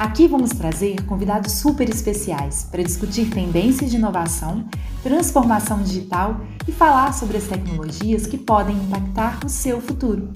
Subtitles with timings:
[0.00, 4.66] Aqui vamos trazer convidados super especiais para discutir tendências de inovação,
[5.02, 10.30] transformação digital e falar sobre as tecnologias que podem impactar o seu futuro.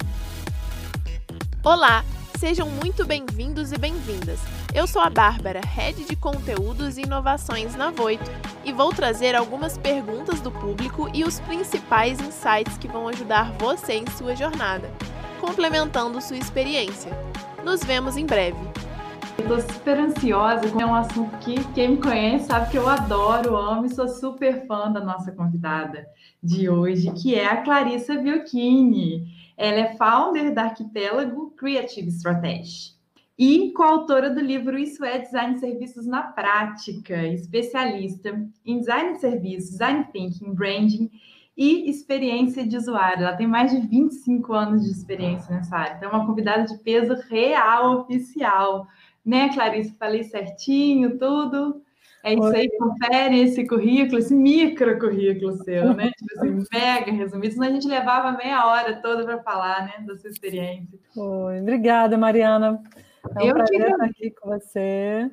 [1.63, 2.05] Olá,
[2.37, 4.39] sejam muito bem-vindos e bem-vindas.
[4.71, 8.29] Eu sou a Bárbara, Head de Conteúdos e Inovações na Voito,
[8.63, 13.93] e vou trazer algumas perguntas do público e os principais insights que vão ajudar você
[13.93, 14.91] em sua jornada,
[15.41, 17.11] complementando sua experiência.
[17.63, 18.74] Nos vemos em breve.
[19.37, 23.85] Estou super ansiosa, é um assunto que quem me conhece sabe que eu adoro, amo
[23.85, 26.07] e sou super fã da nossa convidada
[26.41, 29.27] de hoje, que é a Clarissa Biocchini.
[29.57, 32.95] Ela é founder da Arquipélago Creative Strategy
[33.37, 39.19] e coautora do livro Isso é Design de Serviços na Prática, especialista em design de
[39.19, 41.11] serviços, design thinking, branding
[41.57, 43.23] e experiência de usuário.
[43.23, 46.77] Ela tem mais de 25 anos de experiência nessa área, então é uma convidada de
[46.79, 48.87] peso real, oficial
[49.25, 49.95] né, Clarice?
[49.97, 51.81] Falei certinho, tudo.
[52.23, 52.55] É isso Oi.
[52.55, 56.09] aí, confere esse currículo, esse micro currículo seu, né?
[56.17, 60.17] tipo assim, mega resumido, senão a gente levava meia hora toda para falar, né, da
[60.17, 60.97] sua experiência.
[61.15, 62.81] Oi, obrigada, Mariana.
[63.35, 65.29] É um Eu prazer estar aqui com você.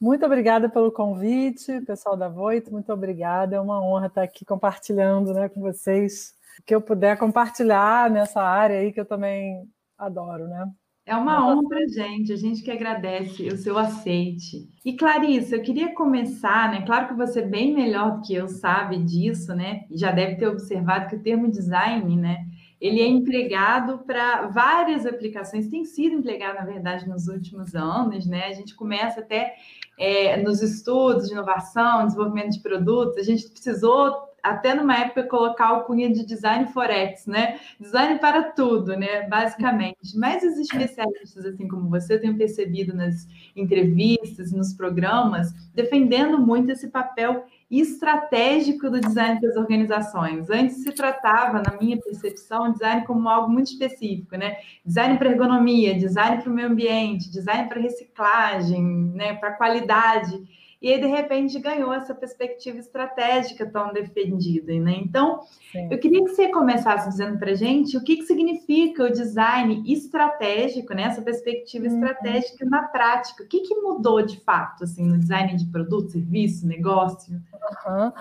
[0.00, 3.56] Muito obrigada pelo convite, pessoal da Voito, muito obrigada.
[3.56, 8.42] É uma honra estar aqui compartilhando né, com vocês o que eu puder compartilhar nessa
[8.42, 10.66] área aí que eu também adoro, né?
[11.04, 14.70] É uma honra para a gente, a gente que agradece o seu aceite.
[14.84, 16.82] E Clarissa, eu queria começar, né?
[16.86, 19.84] Claro que você é bem melhor do que eu sabe disso, né?
[19.90, 22.46] E já deve ter observado que o termo design, né?
[22.80, 28.46] Ele é empregado para várias aplicações, tem sido empregado, na verdade, nos últimos anos, né?
[28.46, 29.54] A gente começa até
[29.98, 35.68] é, nos estudos de inovação, desenvolvimento de produtos, a gente precisou até numa época colocar
[35.68, 37.60] alcunha de design forex, né?
[37.78, 39.28] Design para tudo, né?
[39.28, 40.16] Basicamente.
[40.16, 46.88] Mas os especialistas, assim como você, tenho percebido nas entrevistas, nos programas, defendendo muito esse
[46.88, 50.50] papel estratégico do design das organizações.
[50.50, 54.56] Antes se tratava, na minha percepção, design como algo muito específico, né?
[54.84, 58.82] Design para ergonomia, design para o meio ambiente, design para reciclagem,
[59.14, 59.34] né?
[59.34, 60.42] Para qualidade
[60.82, 64.72] e aí, de repente, ganhou essa perspectiva estratégica tão defendida.
[64.72, 64.96] Né?
[64.96, 65.86] Então, Sim.
[65.88, 69.84] eu queria que você começasse dizendo para a gente o que, que significa o design
[69.86, 71.04] estratégico, né?
[71.04, 71.94] essa perspectiva uhum.
[71.94, 73.44] estratégica na prática.
[73.44, 77.40] O que, que mudou de fato assim, no design de produto, serviço, negócio?
[77.86, 78.12] Uhum.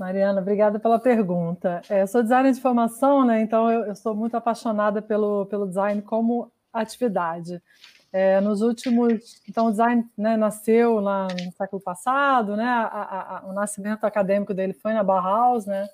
[0.00, 1.82] Mariana, obrigada pela pergunta.
[1.88, 3.40] É, sou designer de formação, né?
[3.40, 7.62] então eu, eu sou muito apaixonada pelo, pelo design como atividade.
[8.10, 12.64] É, nos últimos, então o design né, nasceu lá no século passado, né?
[12.64, 15.86] A, a, o nascimento acadêmico dele foi na Bauhaus, né?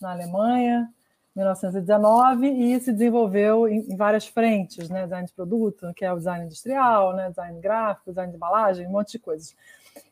[0.00, 0.88] Na Alemanha,
[1.36, 5.02] 1919, e se desenvolveu em, em, várias frentes, né?
[5.04, 7.28] Design de produto, que é o design industrial, né?
[7.28, 9.54] Design gráfico, design de embalagem, um monte de coisas.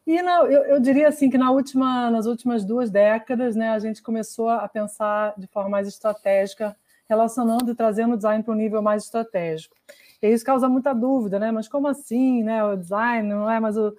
[0.06, 3.70] E na, eu, eu, diria assim que na última, nas últimas duas décadas, né?
[3.70, 6.76] A gente começou a pensar de forma mais estratégica,
[7.08, 9.74] relacionando e trazendo o design para um nível mais estratégico.
[10.20, 11.50] E isso causa muita dúvida, né?
[11.50, 12.62] Mas como assim, né?
[12.64, 13.94] O design não é mais o,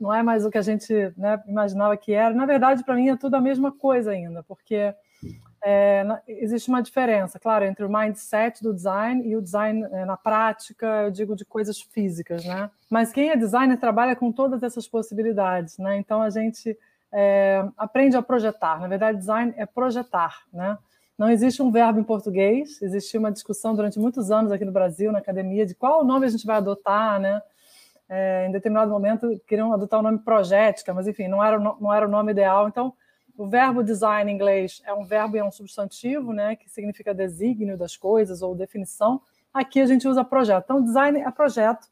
[0.00, 2.34] não é mais o que a gente né, imaginava que era.
[2.34, 4.94] Na verdade, para mim é tudo a mesma coisa ainda, porque
[5.62, 10.16] é, existe uma diferença, claro, entre o mindset do design e o design é, na
[10.16, 12.70] prática, eu digo de coisas físicas, né?
[12.88, 15.96] Mas quem é designer trabalha com todas essas possibilidades, né?
[15.96, 16.78] Então a gente
[17.12, 18.80] é, aprende a projetar.
[18.80, 20.78] Na verdade, design é projetar, né?
[21.18, 22.80] Não existe um verbo em português.
[22.82, 26.28] Existiu uma discussão durante muitos anos aqui no Brasil, na academia, de qual nome a
[26.28, 27.40] gente vai adotar, né?
[28.08, 32.06] É, em determinado momento queriam adotar o nome projética, mas enfim, não era, não era
[32.06, 32.68] o nome ideal.
[32.68, 32.92] Então,
[33.36, 37.12] o verbo design em inglês é um verbo e é um substantivo, né, que significa
[37.12, 39.20] desígnio das coisas ou definição.
[39.52, 40.64] Aqui a gente usa projeto.
[40.64, 41.84] Então, design é projeto.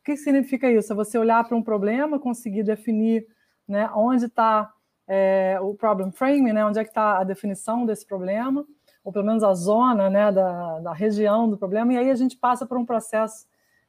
[0.00, 0.92] O que significa isso?
[0.92, 3.26] É você olhar para um problema, conseguir definir
[3.66, 4.72] né, onde está
[5.08, 8.64] é, o problem framing, né, onde é que está a definição desse problema,
[9.02, 12.36] ou pelo menos a zona né, da, da região do problema, e aí a gente
[12.36, 13.46] passa por um processo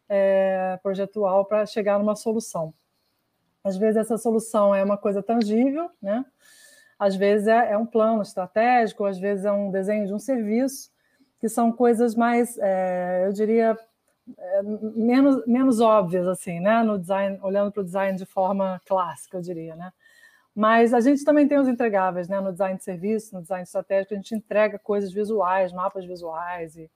[0.08, 2.74] é, projetual para chegar numa solução.
[3.64, 6.26] Às vezes essa solução é uma coisa tangível, né?
[6.98, 10.90] às vezes é, é um plano estratégico, às vezes é um desenho de um serviço,
[11.40, 13.78] que são coisas mais, é, eu diria,
[14.38, 16.82] é, menos, menos óbvias, assim, né?
[16.84, 19.92] no design, olhando para o design de forma clássica, eu diria, né?
[20.60, 22.42] Mas a gente também tem os entregáveis, né?
[22.42, 26.92] No design de serviço, no design estratégico, a gente entrega coisas visuais, mapas visuais e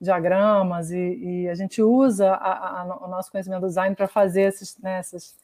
[0.00, 4.42] diagramas, e, e a gente usa a, a, o nosso conhecimento do design para fazer
[4.42, 5.34] esses, né, essas,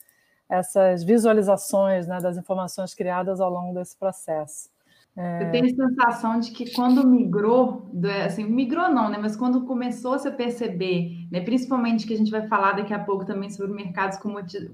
[0.48, 4.70] essas visualizações né, das informações criadas ao longo desse processo.
[5.16, 5.44] É...
[5.44, 7.88] Eu tenho a sensação de que quando migrou,
[8.24, 9.16] assim, migrou não, né?
[9.20, 11.40] Mas quando começou -se a perceber, né?
[11.40, 14.18] Principalmente que a gente vai falar daqui a pouco também sobre mercados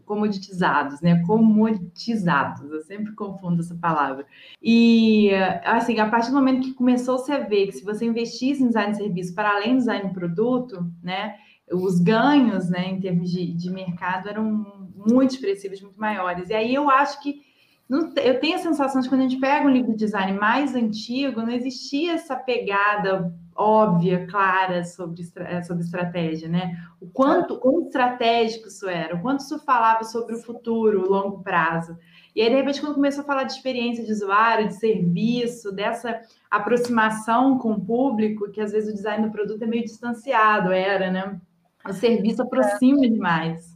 [0.07, 1.23] comoditizados, né?
[1.27, 4.27] Comoditizados, eu sempre confundo essa palavra.
[4.63, 5.31] E
[5.65, 8.93] assim, a partir do momento que começou-se a ver que se você investisse em design
[8.93, 11.35] de serviço para além do design de produto, né?
[11.73, 16.49] Os ganhos, né, em termos de, de mercado eram muito expressivos, muito maiores.
[16.51, 17.43] E aí eu acho que
[17.91, 20.39] não, eu tenho a sensação de que quando a gente pega um livro de design
[20.39, 26.79] mais antigo, não existia essa pegada óbvia, clara sobre, eh, sobre estratégia, né?
[27.01, 31.43] O quanto, quão estratégico isso era, o quanto isso falava sobre o futuro, o longo
[31.43, 31.99] prazo.
[32.35, 36.21] E aí, de repente, quando começou a falar de experiência de usuário, de serviço, dessa
[36.49, 41.11] aproximação com o público, que às vezes o design do produto é meio distanciado, era,
[41.11, 41.41] né?
[41.85, 43.70] O serviço aproxima demais.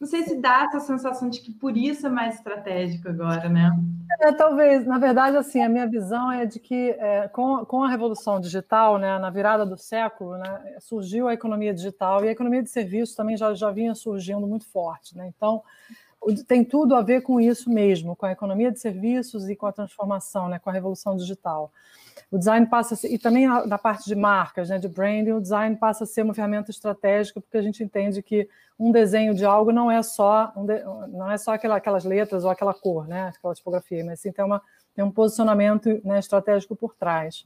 [0.00, 3.70] Não sei se dá essa sensação de que por isso é mais estratégico agora, né?
[4.18, 7.88] É, talvez, na verdade, assim, a minha visão é de que é, com, com a
[7.88, 12.62] revolução digital, né, na virada do século, né, surgiu a economia digital e a economia
[12.62, 15.16] de serviços também já, já vinha surgindo muito forte.
[15.16, 15.30] Né?
[15.36, 15.62] Então,
[16.46, 19.72] tem tudo a ver com isso mesmo, com a economia de serviços e com a
[19.72, 21.72] transformação, né, com a revolução digital.
[22.30, 25.74] O design passa ser, e também na parte de marcas, né, de branding, o design
[25.76, 29.72] passa a ser uma ferramenta estratégica, porque a gente entende que um desenho de algo
[29.72, 33.32] não é só, um de, não é só aquela, aquelas letras ou aquela cor, né,
[33.36, 34.62] aquela tipografia, mas sim tem, uma,
[34.94, 37.44] tem um posicionamento né, estratégico por trás.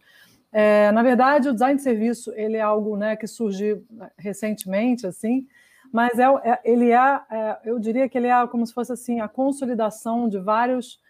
[0.52, 3.84] É, na verdade, o design de serviço ele é algo né, que surgiu
[4.16, 5.46] recentemente, assim,
[5.94, 9.20] mas é, é ele é, é, eu diria que ele é como se fosse assim
[9.20, 11.00] a consolidação de vários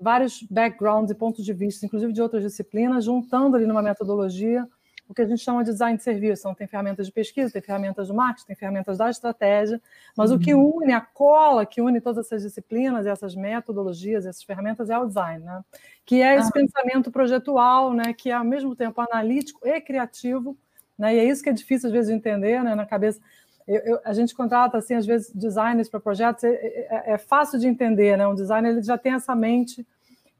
[0.00, 4.68] vários backgrounds e pontos de vista, inclusive de outras disciplinas, juntando ali numa metodologia
[5.08, 6.40] o que a gente chama de design de serviço.
[6.40, 9.80] Então, tem ferramentas de pesquisa, tem ferramentas de marketing, tem ferramentas da estratégia,
[10.16, 10.36] mas uhum.
[10.36, 10.78] o que uhum.
[10.78, 15.44] une, a cola que une todas essas disciplinas, essas metodologias, essas ferramentas é o design,
[15.44, 15.62] né?
[16.04, 16.52] que é esse ah.
[16.52, 18.12] pensamento projetual, né?
[18.12, 20.56] que é ao mesmo tempo analítico e criativo,
[20.98, 21.14] né?
[21.14, 22.74] e é isso que é difícil às vezes de entender né?
[22.74, 23.20] na cabeça.
[23.66, 27.58] Eu, eu, a gente contrata, assim, às vezes, designers para projetos, é, é, é, fácil
[27.58, 28.26] de entender, né?
[28.26, 29.86] Um designer ele já tem essa mente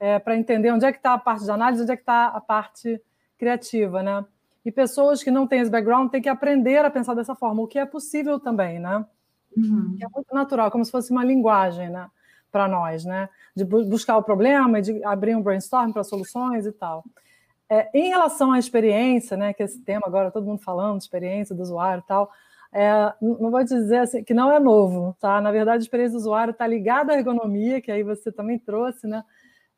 [0.00, 2.26] é, para entender onde é que está a parte de análise, onde é que está
[2.26, 3.00] a parte
[3.38, 4.24] criativa, né?
[4.64, 7.66] E pessoas que não têm esse background têm que aprender a pensar dessa forma, o
[7.66, 9.04] que é possível também, né?
[9.54, 9.98] Uhum.
[10.00, 12.08] é muito natural, como se fosse uma linguagem, né?
[12.50, 13.28] Para nós, né?
[13.54, 17.04] De buscar o problema de abrir um brainstorm para soluções e tal.
[17.68, 19.52] É, em relação à experiência, né?
[19.52, 22.30] Que esse tema agora todo mundo falando, experiência do usuário e tal
[22.72, 25.40] é, não vou dizer assim, que não é novo, tá?
[25.40, 29.06] Na verdade, a experiência do usuário está ligada à ergonomia, que aí você também trouxe,
[29.06, 29.22] né?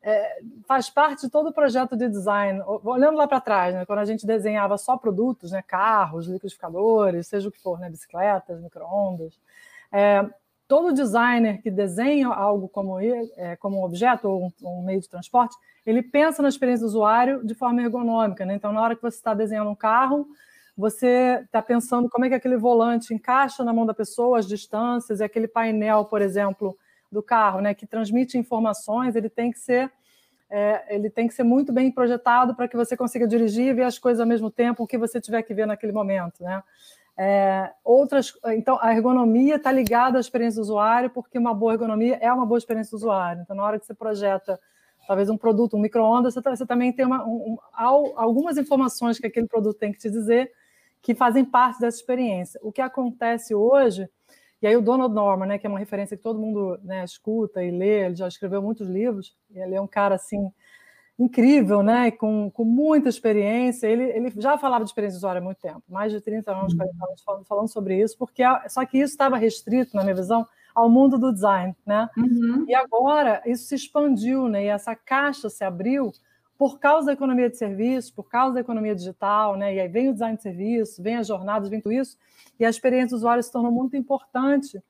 [0.01, 2.61] É, faz parte de todo o projeto de design.
[2.83, 7.49] Olhando lá para trás, né, quando a gente desenhava só produtos, né, carros, liquidificadores, seja
[7.49, 9.39] o que for, né, bicicletas, microondas,
[9.91, 10.23] é,
[10.67, 15.09] todo designer que desenha algo como, é, como um objeto ou um, um, meio de
[15.09, 18.45] transporte, ele pensa na experiência do usuário de forma ergonômica.
[18.45, 18.53] Né?
[18.53, 20.27] Então, na hora que você está desenhando um carro,
[20.77, 25.19] você está pensando como é que aquele volante encaixa na mão da pessoa, as distâncias,
[25.19, 26.77] e aquele painel, por exemplo,
[27.11, 29.91] do carro, né, que transmite informações, ele tem que ser
[30.49, 33.83] é, ele tem que ser muito bem projetado para que você consiga dirigir e ver
[33.83, 36.61] as coisas ao mesmo tempo, o que você tiver que ver naquele momento, né?
[37.17, 42.17] É, outras, então, a ergonomia está ligada à experiência do usuário, porque uma boa ergonomia
[42.21, 43.41] é uma boa experiência do usuário.
[43.41, 44.59] Então, na hora que você projeta
[45.07, 49.27] talvez um produto, um micro-ondas, você, você, também tem uma, um, um, algumas informações que
[49.27, 50.51] aquele produto tem que te dizer
[51.05, 52.59] que fazem parte dessa experiência.
[52.63, 54.09] O que acontece hoje,
[54.59, 57.63] e aí o Donald Norman, né, que é uma referência que todo mundo né, escuta
[57.63, 60.51] e lê, ele já escreveu muitos livros, ele é um cara assim
[61.17, 63.85] incrível, né, com, com muita experiência.
[63.85, 66.73] Ele, ele já falava de experiência de usuário há muito tempo, mais de 30 anos,
[66.73, 70.47] 40 anos falando, falando sobre isso, porque só que isso estava restrito, na minha visão,
[70.73, 72.09] ao mundo do design, né?
[72.17, 72.65] Uhum.
[72.67, 74.65] E agora isso se expandiu, né?
[74.65, 76.11] E essa caixa se abriu
[76.57, 79.75] por causa da economia de serviços, por causa da economia digital, né?
[79.75, 82.17] E aí vem o design de serviço, vem as jornadas, vem tudo isso,
[82.59, 84.81] e a experiência do usuário se tornou muito importante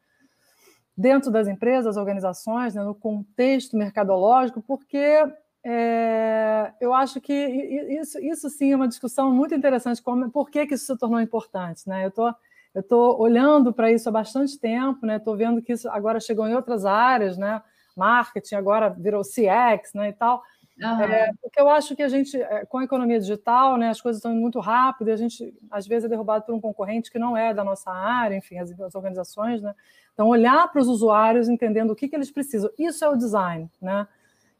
[0.97, 2.83] dentro das empresas, organizações, né?
[2.83, 5.27] no contexto mercadológico, porque
[5.63, 10.65] é, eu acho que isso, isso sim é uma discussão muito interessante, como, por que,
[10.67, 12.05] que isso se tornou importante, né?
[12.05, 15.19] Eu tô, eu estou olhando para isso há bastante tempo, né?
[15.35, 17.61] Vendo que isso agora chegou em outras áreas, né?
[17.95, 20.09] Marketing agora virou CX, né?
[20.09, 20.43] E tal.
[20.81, 21.01] Uhum.
[21.01, 24.19] É, porque eu acho que a gente, é, com a economia digital, né, as coisas
[24.19, 27.19] estão indo muito rápido e a gente, às vezes, é derrubado por um concorrente que
[27.19, 29.73] não é da nossa área, enfim, as, as organizações, né?
[30.13, 32.69] Então, olhar para os usuários, entendendo o que, que eles precisam.
[32.77, 34.07] Isso é o design, né?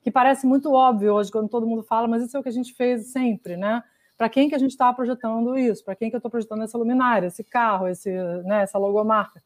[0.06, 2.52] que parece muito óbvio hoje quando todo mundo fala, mas isso é o que a
[2.52, 3.84] gente fez sempre, né?
[4.16, 5.84] Para quem que a gente está projetando isso?
[5.84, 8.12] Para quem que eu estou projetando essa luminária, esse carro, esse,
[8.44, 9.42] né, essa logomarca?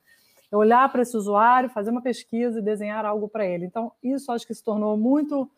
[0.52, 3.66] Eu olhar para esse usuário, fazer uma pesquisa e desenhar algo para ele.
[3.66, 5.50] Então, isso acho que se tornou muito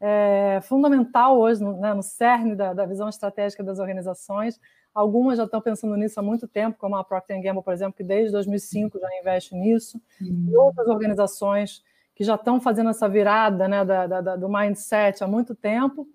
[0.00, 4.60] é, fundamental hoje, no, né, no cerne da, da, visão estratégica das organizações.
[4.94, 8.04] Algumas já estão pensando nisso há muito tempo, como a Procter Gamble, por exemplo, que
[8.04, 10.48] desde 2005 já investe nisso, uhum.
[10.50, 11.82] e outras organizações
[12.14, 16.06] que já estão fazendo essa virada né, da, da, do mindset há muito tempo.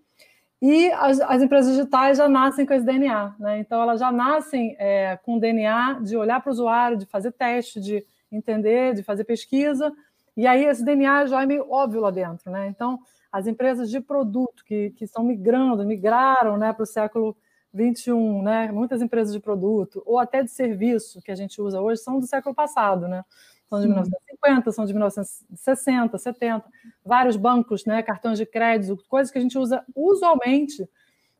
[0.62, 3.60] E as, as, empresas digitais já nascem com esse DNA, né?
[3.60, 7.34] Então elas já nascem é, com o DNA de olhar para o usuário, de fazer
[7.34, 9.94] teste, de entender, de fazer pesquisa,
[10.36, 12.68] e aí esse DNA já é meio óbvio lá dentro, né?
[12.68, 13.00] Então
[13.34, 17.36] as empresas de produto que, que estão migrando, migraram né, para o século
[17.74, 18.72] 21, né?
[18.72, 22.28] Muitas empresas de produto, ou até de serviço que a gente usa hoje, são do
[22.28, 23.26] século passado, né?
[23.68, 23.94] São de Sim.
[23.94, 26.64] 1950, são de 1960, 70,
[27.04, 30.88] vários bancos, né, cartões de crédito, coisas que a gente usa usualmente,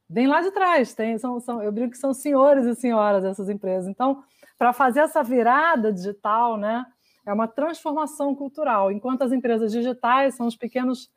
[0.10, 0.96] vem lá de trás.
[0.96, 3.88] Tem, são, são, eu brinco que são senhores e senhoras essas empresas.
[3.88, 4.24] Então,
[4.58, 6.84] para fazer essa virada digital, né,
[7.24, 8.92] é uma transformação cultural.
[8.92, 11.12] Enquanto as empresas digitais são os pequenos,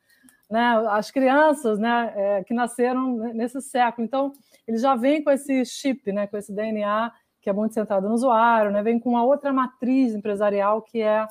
[0.49, 4.05] né, as crianças, né, é, que nasceram nesse século.
[4.05, 4.31] Então,
[4.67, 7.11] eles já vêm com esse chip, né, com esse DNA
[7.41, 8.83] que é muito centrado no usuário, né?
[8.83, 11.25] vem com uma outra matriz empresarial que é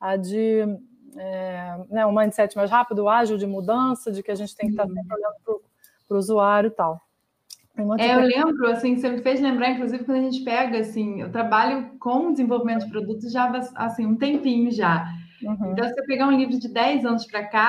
[0.00, 0.60] a de
[1.16, 4.72] é, né, um mindset mais rápido, ágil, de mudança, de que a gente tem que
[4.72, 5.60] estar sempre olhando
[6.08, 7.02] para o usuário e tal.
[7.98, 11.30] É, eu lembro, assim, você me fez lembrar, inclusive, quando a gente pega, assim, eu
[11.30, 15.06] trabalho com desenvolvimento de produtos já, assim, um tempinho já.
[15.42, 15.72] Uhum.
[15.72, 17.68] Então, se você pegar um livro de 10 anos para cá,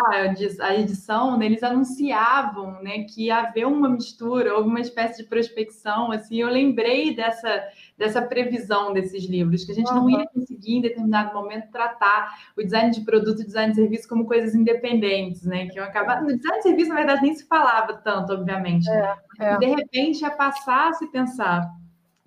[0.60, 5.30] a edição, né, eles anunciavam né, que ia haver uma mistura, ou uma espécie de
[5.30, 6.12] prospecção.
[6.12, 7.64] Assim, eu lembrei dessa,
[7.98, 10.02] dessa previsão desses livros, que a gente uhum.
[10.02, 13.80] não ia conseguir, em determinado momento, tratar o design de produto e o design de
[13.80, 15.68] serviço como coisas independentes, né?
[15.68, 16.22] Que eu acabava...
[16.22, 18.90] No design de serviço, na verdade, nem se falava tanto, obviamente.
[18.90, 19.58] É, é.
[19.58, 21.70] De repente, ia passar a se pensar.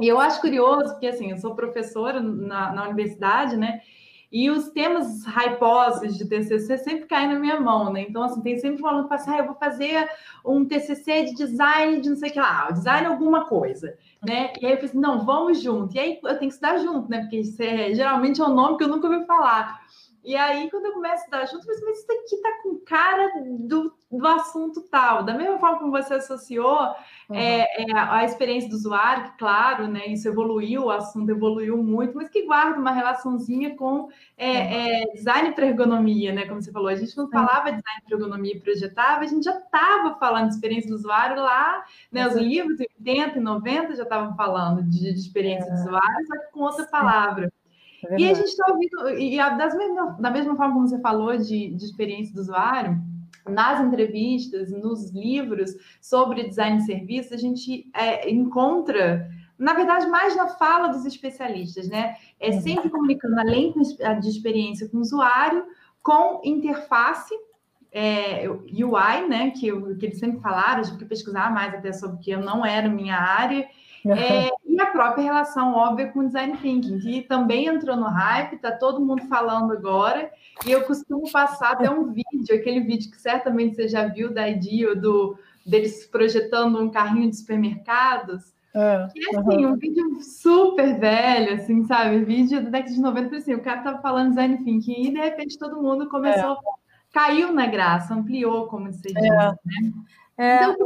[0.00, 3.80] E eu acho curioso, porque assim, eu sou professora na, na universidade, né?
[4.34, 8.00] E os temas hyposos de TCC sempre caem na minha mão, né?
[8.02, 10.08] Então, assim, tem sempre um aluno que fala assim, ah, eu vou fazer
[10.44, 14.52] um TCC de design de não sei o que lá, design alguma coisa, né?
[14.60, 15.94] E aí eu falei assim, não, vamos junto.
[15.94, 17.20] E aí eu tenho que estudar junto, né?
[17.20, 19.83] Porque é, geralmente é um nome que eu nunca ouvi falar.
[20.24, 22.76] E aí, quando eu começo a dar junto, eu assim, mas isso daqui tá com
[22.78, 25.22] cara do, do assunto tal.
[25.22, 26.94] Da mesma forma como você associou
[27.28, 27.36] uhum.
[27.36, 32.16] é, é, a experiência do usuário, que, claro, né, isso evoluiu, o assunto evoluiu muito,
[32.16, 35.12] mas que guarda uma relaçãozinha com é, uhum.
[35.12, 36.46] design para ergonomia, né?
[36.46, 39.44] Como você falou, a gente não falava de design para ergonomia e projetava, a gente
[39.44, 42.26] já estava falando de experiência do usuário lá, né?
[42.26, 45.80] Os livros em 80 e 90 já estavam falando de, de experiência do é.
[45.82, 47.52] usuário, só que com outra palavra.
[48.10, 51.36] É e a gente está ouvindo, e das mesma, da mesma forma como você falou
[51.36, 53.00] de, de experiência do usuário,
[53.48, 60.34] nas entrevistas, nos livros sobre design de serviços, a gente é, encontra, na verdade, mais
[60.34, 62.16] na fala dos especialistas, né?
[62.40, 62.60] É uhum.
[62.60, 65.64] sempre comunicando, além de experiência com o usuário,
[66.02, 67.34] com interface,
[67.92, 69.50] é, UI, né?
[69.50, 72.64] Que, que eles sempre falaram, eu tive que pesquisar mais até sobre que eu não
[72.64, 73.68] era minha área,
[74.06, 78.72] é, e a própria relação óbvia com design thinking, que também entrou no hype, está
[78.72, 80.30] todo mundo falando agora,
[80.66, 84.48] e eu costumo passar até um vídeo, aquele vídeo que certamente você já viu da
[84.48, 89.72] IDEO, do, deles projetando um carrinho de supermercados, é, que é assim, uhum.
[89.72, 92.24] um vídeo super velho, assim, sabe?
[92.24, 95.56] Vídeo da década de 90, assim, o cara estava falando design thinking, e de repente
[95.56, 96.56] todo mundo começou, é.
[97.12, 99.12] caiu na graça, ampliou, como você é.
[99.12, 99.92] disse, né?
[100.36, 100.76] É, então,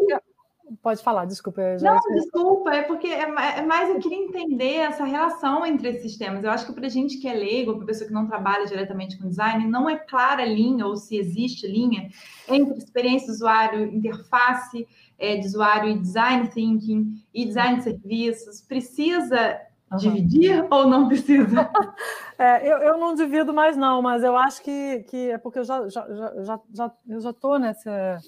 [0.82, 1.78] Pode falar, desculpa.
[1.78, 1.94] Já...
[1.94, 6.44] Não, desculpa, é porque é, é mais eu queria entender essa relação entre esses temas.
[6.44, 9.28] Eu acho que para gente que é leigo, para pessoa que não trabalha diretamente com
[9.28, 12.10] design, não é clara a linha, ou se existe linha,
[12.48, 14.86] entre experiência do usuário, interface
[15.18, 18.60] é, de usuário e design thinking e design de serviços.
[18.60, 19.60] Precisa
[19.90, 19.98] uhum.
[19.98, 21.70] dividir ou não precisa?
[22.38, 25.64] é, eu, eu não divido mais, não, mas eu acho que, que é porque eu
[25.64, 26.06] já, já,
[26.42, 28.20] já, já, eu já estou nessa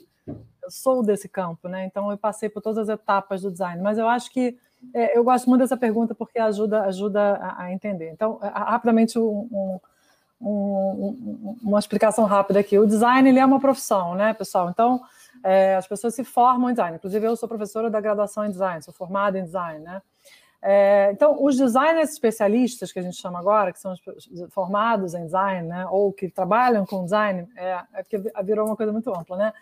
[0.70, 1.84] sou desse campo, né?
[1.84, 4.56] Então eu passei por todas as etapas do design, mas eu acho que
[4.94, 8.10] é, eu gosto muito dessa pergunta porque ajuda, ajuda a, a entender.
[8.10, 12.78] Então, rapidamente um, um, um, uma explicação rápida aqui.
[12.78, 14.70] O design ele é uma profissão, né, pessoal?
[14.70, 15.00] Então
[15.44, 16.96] é, as pessoas se formam em design.
[16.96, 20.00] Inclusive eu sou professora da graduação em design, sou formada em design, né?
[20.62, 23.94] É, então, os designers especialistas, que a gente chama agora, que são
[24.50, 28.92] formados em design, né, ou que trabalham com design, é, é porque virou uma coisa
[28.92, 29.52] muito ampla, né?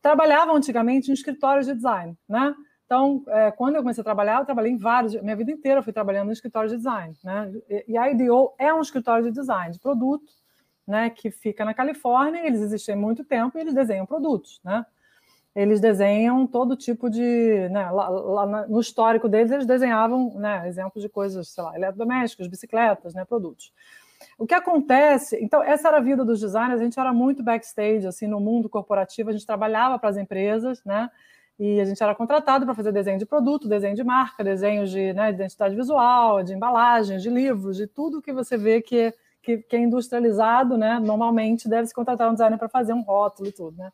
[0.00, 2.54] Trabalhava antigamente em escritórios de design, né?
[2.86, 5.82] Então, é, quando eu comecei a trabalhar, eu trabalhei em vários, minha vida inteira eu
[5.82, 7.52] fui trabalhando em escritório de design, né?
[7.68, 10.32] E, e a IDEO é um escritório de design, de produto,
[10.88, 14.86] né, que fica na Califórnia, eles existem há muito tempo e eles desenham produtos, né?
[15.54, 21.02] Eles desenham todo tipo de, né, lá, lá, no histórico deles eles desenhavam, né, exemplos
[21.02, 23.70] de coisas, sei lá, eletrodomésticos, bicicletas, né, produtos.
[24.36, 28.06] O que acontece, então essa era a vida dos designers, a gente era muito backstage
[28.06, 31.10] assim no mundo corporativo, a gente trabalhava para as empresas, né?
[31.58, 35.12] E a gente era contratado para fazer desenho de produto, desenho de marca, desenhos de
[35.12, 39.74] né, identidade visual, de embalagens, de livros, de tudo que você vê que, que, que
[39.74, 41.00] é industrializado, né?
[41.00, 43.90] Normalmente deve se contratar um designer para fazer um rótulo e tudo, né?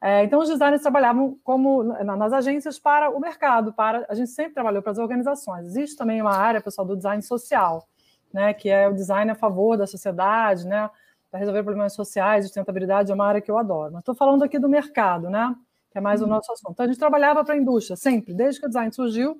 [0.00, 4.54] É, então, os designers trabalhavam como nas agências para o mercado, para a gente sempre
[4.54, 5.66] trabalhou para as organizações.
[5.66, 7.86] Existe também uma área, pessoal, do design social,
[8.32, 10.90] né, que é o design a favor da sociedade, né,
[11.30, 13.92] para resolver problemas sociais, sustentabilidade, é uma área que eu adoro.
[13.92, 15.54] Mas estou falando aqui do mercado, né,
[15.90, 16.26] que é mais uhum.
[16.26, 16.72] o nosso assunto.
[16.72, 19.38] Então, a gente trabalhava para a indústria, sempre, desde que o design surgiu,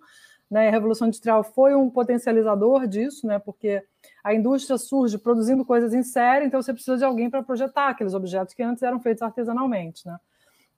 [0.51, 3.83] né, a Revolução Industrial foi um potencializador disso, né, porque
[4.25, 8.15] a indústria surge produzindo coisas em série, então você precisa de alguém para projetar aqueles
[8.15, 10.19] objetos que antes eram feitos artesanalmente, né.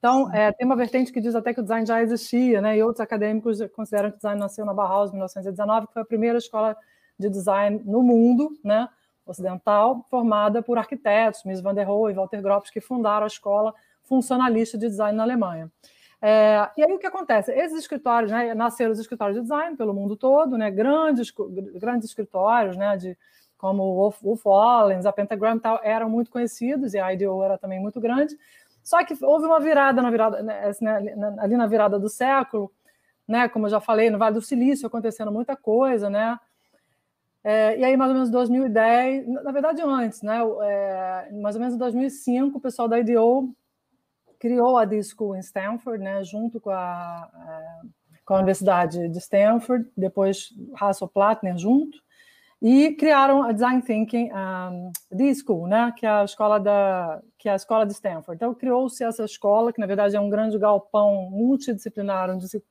[0.01, 2.75] Então, é, tem uma vertente que diz até que o design já existia, né?
[2.75, 6.05] E outros acadêmicos consideram que o design nasceu na Bauhaus em 1919, que foi a
[6.05, 6.75] primeira escola
[7.21, 8.89] de design no mundo, né?
[9.25, 13.73] Ocidental, formada por arquitetos, Mies van der Rohe e Walter Gropius, que fundaram a escola
[14.03, 15.71] funcionalista de design na Alemanha.
[16.21, 17.51] É, e aí o que acontece?
[17.51, 21.31] Esses escritórios, né, nasceram os escritórios de design pelo mundo todo, né, grandes,
[21.79, 23.17] grandes escritórios, né, de,
[23.57, 27.79] como o Wolf, Wallens, a Pentagram tal, eram muito conhecidos, e a IDEO era também
[27.79, 28.37] muito grande,
[28.83, 32.71] só que houve uma virada, na virada né, né, ali na virada do século,
[33.27, 36.37] né, como eu já falei, no Vale do Silício acontecendo muita coisa, né?
[37.43, 40.39] É, e aí, mais ou menos 2010, na verdade antes, né?
[40.63, 43.53] É, mais ou menos em 2005, o pessoal da IDEO
[44.41, 47.87] criou a D-School em Stanford, né, junto com a, é,
[48.25, 51.99] com a Universidade de Stanford, depois Hasso-Plattner junto,
[52.59, 57.51] e criaram a Design Thinking um, D-School, né, que é a escola da que é
[57.51, 58.35] a escola de Stanford.
[58.35, 62.63] Então criou-se essa escola que na verdade é um grande galpão multidisciplinar onde se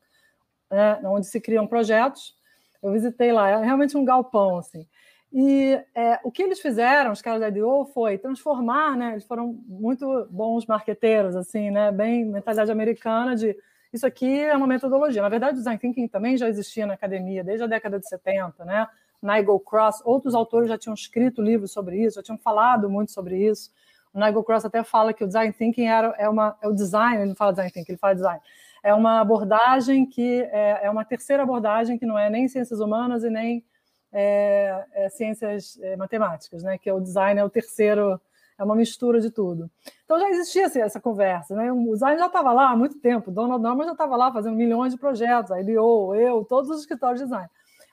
[0.71, 2.35] né, onde se criam projetos.
[2.83, 4.87] Eu visitei lá, é realmente um galpão assim.
[5.33, 9.13] E é, o que eles fizeram, os caras da IDEO, foi transformar, né?
[9.13, 11.93] Eles foram muito bons marqueteiros, assim, né?
[11.93, 13.57] Bem mentalidade americana de
[13.93, 15.23] isso aqui é uma metodologia.
[15.23, 18.65] Na verdade, o design thinking também já existia na academia desde a década de 70,
[18.65, 18.87] né?
[19.23, 23.37] Nigel Cross, outros autores já tinham escrito livros sobre isso, já tinham falado muito sobre
[23.37, 23.71] isso.
[24.15, 27.17] O Nigel Cross até fala que o design thinking era, é, uma, é o design,
[27.17, 28.41] ele não fala design thinking, ele fala design.
[28.83, 33.25] É uma abordagem que é, é uma terceira abordagem que não é nem ciências humanas
[33.25, 33.65] e nem
[34.13, 36.79] é, é, ciências é, matemáticas, né?
[36.79, 38.21] Que é o design é o terceiro,
[38.59, 39.71] é uma mistura de tudo.
[40.05, 41.71] Então já existia assim, essa conversa, né?
[41.73, 43.31] O design já estava lá há muito tempo.
[43.31, 47.21] Donald Norman já estava lá fazendo milhões de projetos, a IDEO, eu, todos os escritórios
[47.21, 47.49] de design.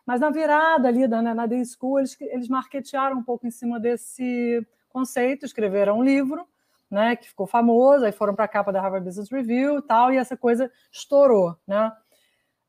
[0.06, 3.52] Mas na virada ali da, né, na Day School, eles, eles marketearam um pouco em
[3.52, 6.48] cima desse conceito, escreveram um livro,
[6.90, 10.12] né, que ficou famoso, aí foram para a capa da Harvard Business Review e tal,
[10.12, 11.92] e essa coisa estourou, né?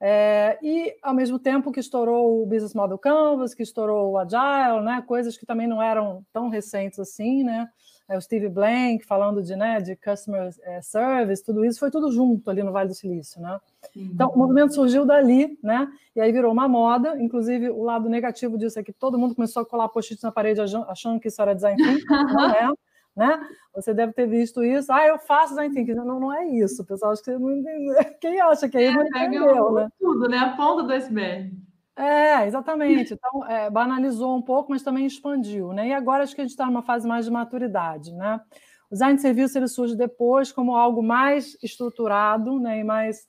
[0.01, 4.85] É, e ao mesmo tempo que estourou o Business Model Canvas, que estourou o Agile,
[4.85, 7.69] né, coisas que também não eram tão recentes assim, né?
[8.09, 12.11] É, o Steve Blank falando de, né, de customer é, service, tudo isso foi tudo
[12.11, 13.61] junto ali no Vale do Silício, né?
[13.95, 14.11] Uhum.
[14.15, 15.87] Então, o movimento surgiu dali, né?
[16.17, 17.21] E aí virou uma moda.
[17.21, 20.61] Inclusive, o lado negativo disso é que todo mundo começou a colar post-its na parede
[20.89, 22.73] achando que isso era design thinking, não é?
[23.19, 23.49] Né?
[23.75, 24.93] Você deve ter visto isso.
[24.93, 25.95] Ah, eu faço design thinking.
[25.95, 27.11] Não, não é isso, pessoal.
[27.11, 27.95] Acho que não entendeu.
[28.21, 29.89] Quem acha que é, não entendeu, né?
[29.99, 30.39] Tudo, né?
[30.39, 31.53] A ponta do iceberg.
[31.97, 33.15] É, exatamente.
[33.15, 35.89] Então, é, banalizou um pouco, mas também expandiu, né?
[35.89, 38.41] E agora acho que a gente está numa fase mais de maturidade, né?
[38.89, 42.79] O design de serviço ele surge depois como algo mais estruturado, né?
[42.79, 43.27] E mais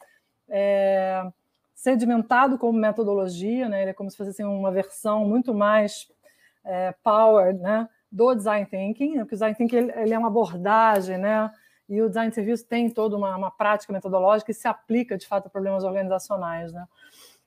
[0.48, 1.24] é,
[1.74, 3.82] sedimentado como metodologia, né?
[3.82, 6.08] Ele é como se fosse assim, uma versão muito mais
[6.64, 7.90] é, power, né?
[8.12, 9.18] Do design thinking.
[9.20, 11.52] Porque o design thinking ele, ele, é uma abordagem, né?
[11.88, 15.28] E o design de serviço tem toda uma, uma prática metodológica e se aplica de
[15.28, 16.86] fato a problemas organizacionais, né?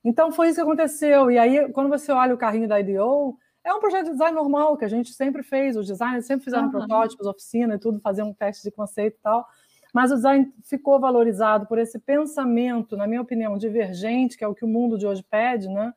[0.03, 1.31] Então foi isso que aconteceu.
[1.31, 4.75] E aí, quando você olha o carrinho da IDO, é um projeto de design normal
[4.75, 5.77] que a gente sempre fez.
[5.77, 6.71] Os designers sempre fizeram uhum.
[6.71, 9.47] protótipos, oficina e tudo, faziam um teste de conceito e tal.
[9.93, 14.55] Mas o design ficou valorizado por esse pensamento, na minha opinião, divergente, que é o
[14.55, 15.93] que o mundo de hoje pede, né?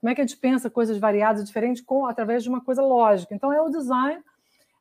[0.00, 2.82] Como é que a gente pensa coisas variadas e diferentes com, através de uma coisa
[2.82, 3.34] lógica?
[3.34, 4.22] Então, é o design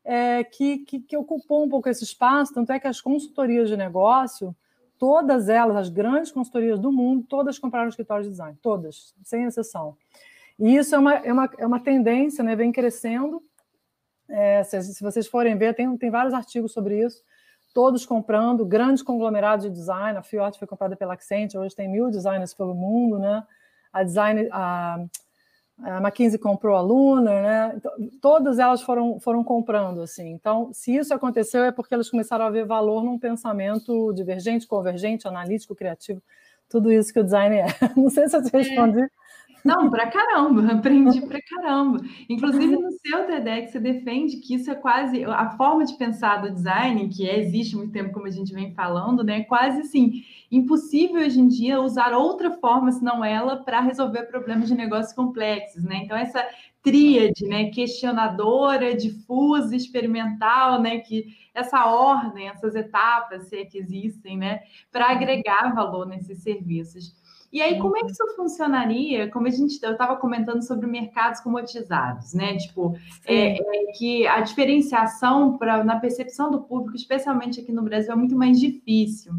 [0.04, 3.78] é, que, que, que ocupou um pouco esse espaço, tanto é que as consultorias de
[3.78, 4.56] negócio
[4.98, 9.98] todas elas, as grandes consultorias do mundo, todas compraram escritórios de design, todas, sem exceção.
[10.58, 13.44] E isso é uma, é uma, é uma tendência, né, vem crescendo.
[14.28, 17.22] É, se, se, vocês forem ver, tem, tem vários artigos sobre isso,
[17.74, 20.18] todos comprando, grandes conglomerados de design.
[20.18, 23.44] A Fiat foi comprada pela Accenture, hoje tem mil designers pelo mundo, né?
[23.96, 25.06] A design, a,
[25.84, 27.74] a McKinsey comprou a Luna, né?
[27.76, 30.30] Então, todas elas foram, foram comprando, assim.
[30.32, 35.28] Então, se isso aconteceu, é porque elas começaram a ver valor num pensamento divergente, convergente,
[35.28, 36.22] analítico, criativo,
[36.70, 37.66] tudo isso que o design é.
[37.96, 38.60] Não sei se eu te é.
[38.60, 39.02] respondi.
[39.02, 39.10] É.
[39.66, 41.98] Não, pra caramba, aprendi pra caramba.
[42.30, 46.52] Inclusive no seu TEDx você defende que isso é quase a forma de pensar do
[46.54, 49.44] design, que existe muito tempo, como a gente vem falando, né?
[49.46, 54.76] Quase assim, impossível hoje em dia usar outra forma senão ela para resolver problemas de
[54.76, 56.02] negócios complexos, né?
[56.04, 56.46] Então essa
[56.84, 64.38] tríade, né, questionadora, difusa, experimental, né, que essa ordem, essas etapas, se é que existem,
[64.38, 64.60] né,
[64.92, 67.16] para agregar valor nesses serviços.
[67.56, 69.32] E aí, como é que isso funcionaria?
[69.32, 72.58] Como a gente, eu estava comentando sobre mercados comodizados, né?
[72.58, 78.12] Tipo, é, é, que a diferenciação pra, na percepção do público, especialmente aqui no Brasil,
[78.12, 79.32] é muito mais difícil.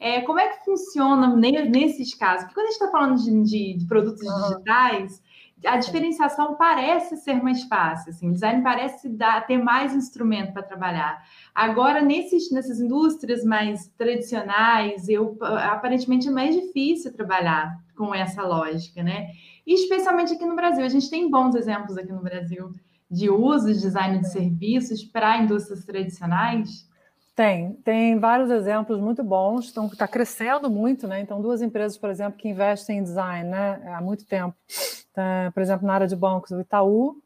[0.00, 2.46] É, como é que funciona nesses casos?
[2.46, 4.48] Porque quando a gente está falando de, de, de produtos uhum.
[4.48, 5.22] digitais,
[5.64, 10.62] a diferenciação parece ser mais fácil, assim, o design parece dar, ter mais instrumento para
[10.62, 11.22] trabalhar.
[11.54, 19.02] Agora, nesses, nessas indústrias mais tradicionais, eu, aparentemente é mais difícil trabalhar com essa lógica,
[19.02, 19.28] né?
[19.66, 20.84] E especialmente aqui no Brasil.
[20.84, 22.72] A gente tem bons exemplos aqui no Brasil
[23.10, 26.88] de uso de design de serviços para indústrias tradicionais.
[27.34, 31.20] Tem, tem vários exemplos muito bons, então está crescendo muito, né?
[31.20, 34.54] Então, duas empresas, por exemplo, que investem em design né, há muito tempo,
[35.12, 37.20] tá, por exemplo, na área de bancos, o Itaú,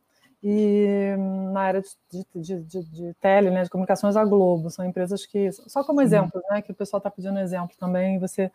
[0.47, 1.15] e
[1.53, 5.51] na área de, de, de, de tele, né, de comunicações, a Globo, são empresas que,
[5.53, 8.53] só como exemplo, né, que o pessoal está pedindo exemplo também, você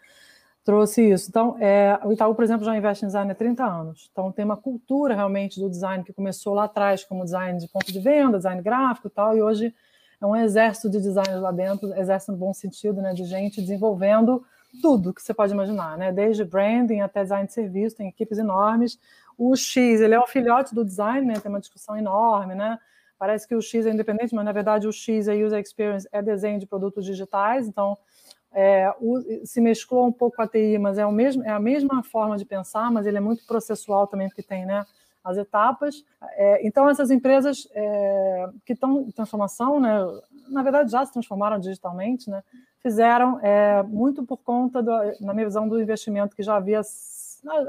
[0.63, 1.29] trouxe isso.
[1.29, 4.45] Então, é, o Itaú, por exemplo, já investe em design há 30 anos, então tem
[4.45, 8.37] uma cultura realmente do design que começou lá atrás como design de ponto de venda,
[8.37, 9.73] design gráfico e tal, e hoje
[10.21, 14.45] é um exército de designers lá dentro, exército no bom sentido, né, de gente desenvolvendo
[14.81, 18.99] tudo que você pode imaginar, né, desde branding até design de serviço, tem equipes enormes.
[19.37, 22.79] O X, ele é um filhote do design, né, tem uma discussão enorme, né,
[23.17, 26.21] parece que o X é independente, mas na verdade o X é user experience, é
[26.21, 27.97] desenho de produtos digitais, então
[28.51, 32.03] é, o, se mesclou um pouco a TI, mas é, o mesmo, é a mesma
[32.03, 34.85] forma de pensar, mas ele é muito processual também, porque tem, né,
[35.23, 36.03] as etapas.
[36.33, 39.97] É, então, essas empresas é, que estão em transformação, né,
[40.47, 42.43] na verdade já se transformaram digitalmente, né,
[42.81, 46.81] fizeram é, muito por conta, do, na minha visão, do investimento que já havia,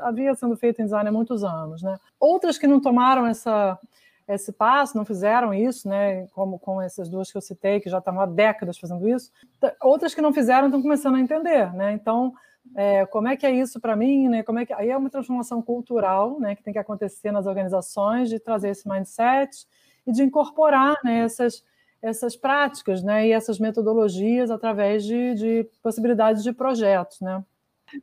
[0.03, 1.83] havia sendo feito em design há muitos anos.
[1.83, 1.99] Né.
[2.19, 3.79] Outras que não tomaram essa,
[4.29, 7.99] esse passo, não fizeram isso, né, como com essas duas que eu citei, que já
[7.99, 9.31] estão há décadas fazendo isso,
[9.83, 11.73] outras que não fizeram estão começando a entender.
[11.75, 12.33] Né, então,
[12.74, 14.42] é, como é que é isso para mim, né?
[14.42, 18.28] Como é que aí é uma transformação cultural, né, que tem que acontecer nas organizações
[18.28, 19.66] de trazer esse mindset
[20.06, 21.64] e de incorporar né, essas
[22.02, 27.44] essas práticas, né, e essas metodologias através de, de possibilidades de projetos, né?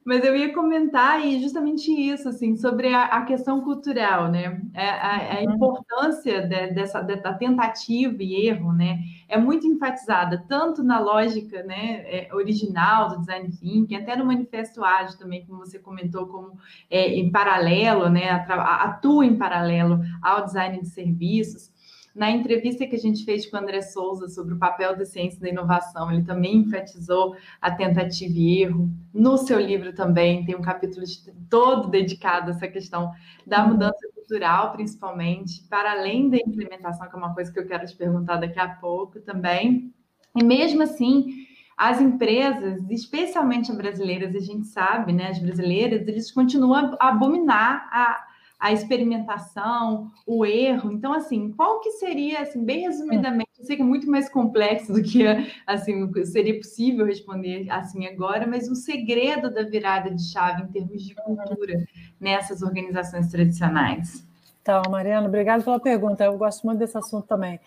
[0.04, 4.62] Mas eu ia comentar aí justamente isso, assim, sobre a, a questão cultural, né?
[4.74, 5.56] É, a, a, uhum.
[5.56, 9.00] importância de, dessa da tentativa e erro, né?
[9.28, 14.84] É muito enfatizada tanto na lógica, né, é, original do design thinking, até no manifesto
[14.84, 16.58] ágil também, como você comentou, como
[16.90, 18.30] é, em paralelo, né?
[18.30, 21.72] Atua em paralelo ao design de serviços.
[22.18, 25.40] Na entrevista que a gente fez com o André Souza sobre o papel da ciência
[25.40, 28.90] da inovação, ele também enfatizou a tentativa e erro.
[29.14, 31.06] No seu livro também tem um capítulo
[31.48, 33.12] todo dedicado a essa questão
[33.46, 37.86] da mudança cultural, principalmente, para além da implementação, que é uma coisa que eu quero
[37.86, 39.94] te perguntar daqui a pouco também.
[40.36, 41.46] E mesmo assim,
[41.78, 47.88] as empresas, especialmente as brasileiras, a gente sabe, né, as brasileiras, eles continuam a abominar
[47.92, 48.27] a
[48.60, 50.92] a experimentação, o erro.
[50.92, 54.94] Então, assim, qual que seria, assim, bem resumidamente, eu sei que é muito mais complexo
[54.94, 55.24] do que,
[55.66, 61.04] assim, seria possível responder assim agora, mas o segredo da virada de chave em termos
[61.04, 61.86] de cultura
[62.20, 64.26] nessas organizações tradicionais.
[64.62, 66.26] Então, Mariana, obrigada pela pergunta.
[66.26, 67.60] Eu gosto muito desse assunto também.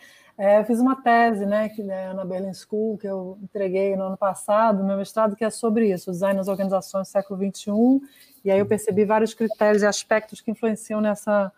[0.42, 4.05] É, eu fiz uma tese, né, que é na Berlin School, que eu entreguei no
[4.05, 8.00] ano passado, meu mestrado, que é sobre isso, design nas organizações do século XXI
[8.42, 11.53] e aí eu percebi vários critérios e aspectos que influenciam nessa,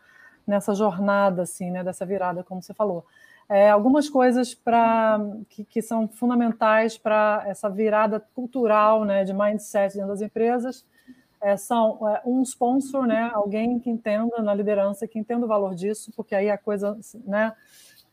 [0.45, 3.07] nessa jornada, assim, né, dessa virada, como você falou.
[3.49, 9.95] É, algumas coisas para que, que, são fundamentais para essa virada cultural, né, de mindset
[9.95, 10.85] dentro das empresas,
[11.41, 15.73] é, são é, um sponsor, né, alguém que entenda na liderança, que entenda o valor
[15.73, 17.53] disso, porque aí a coisa, né,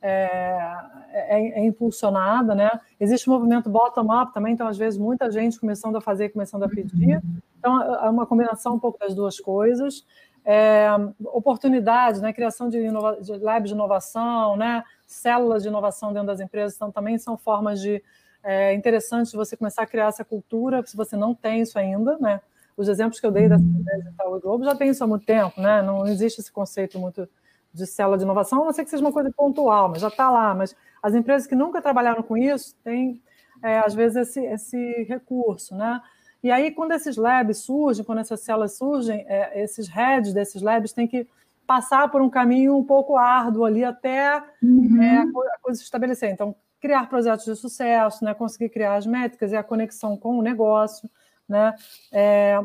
[0.02, 0.78] é,
[1.12, 2.70] é, é, impulsionada, né?
[3.00, 6.70] Existe um movimento bottom-up também, então às vezes muita gente começando a fazer, começando a
[6.70, 7.22] pedir.
[7.58, 10.06] Então é uma combinação um pouco das duas coisas.
[10.46, 10.88] É,
[11.26, 12.32] oportunidades, né?
[12.32, 14.84] Criação de, inova de labs de inovação, né?
[15.06, 18.02] Células de inovação dentro das empresas, então também são formas de
[18.44, 22.18] é, interessantes de você começar a criar essa cultura, se você não tem isso ainda,
[22.20, 22.40] né?
[22.80, 25.82] os exemplos que eu dei da Itaú Globo já tem isso há muito tempo, né?
[25.82, 27.28] Não existe esse conceito muito
[27.74, 30.30] de célula de inovação, a não ser que seja uma coisa pontual, mas já está
[30.30, 30.54] lá.
[30.54, 33.22] Mas as empresas que nunca trabalharam com isso têm,
[33.62, 36.02] é, às vezes, esse, esse recurso, né?
[36.42, 40.94] E aí, quando esses labs surgem, quando essas células surgem, é, esses heads desses labs
[40.94, 41.28] têm que
[41.68, 45.04] passar por um caminho um pouco árduo ali até uhum.
[45.04, 46.32] é, a coisa se estabelecer.
[46.32, 50.42] Então, criar projetos de sucesso, né, conseguir criar as métricas e a conexão com o
[50.42, 51.10] negócio,
[51.48, 51.76] né,
[52.12, 52.58] é,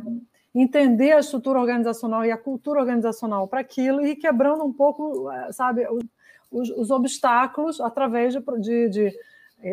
[0.54, 5.86] entender a estrutura organizacional e a cultura organizacional para aquilo e quebrando um pouco, sabe,
[6.50, 9.18] os, os obstáculos através de, de, de,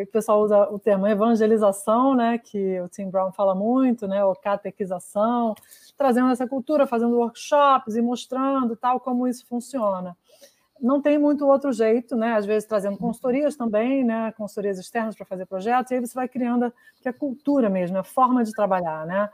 [0.02, 4.34] o pessoal usa o termo evangelização, né, que o Tim Brown fala muito, né, ou
[4.34, 5.54] catequização,
[5.96, 10.16] trazendo essa cultura, fazendo workshops e mostrando tal como isso funciona
[10.82, 12.34] não tem muito outro jeito, né?
[12.34, 14.32] Às vezes trazendo consultorias também, né?
[14.32, 18.02] Consultorias externas para fazer projetos, e aí você vai criando que é cultura mesmo, a
[18.02, 19.30] forma de trabalhar, né?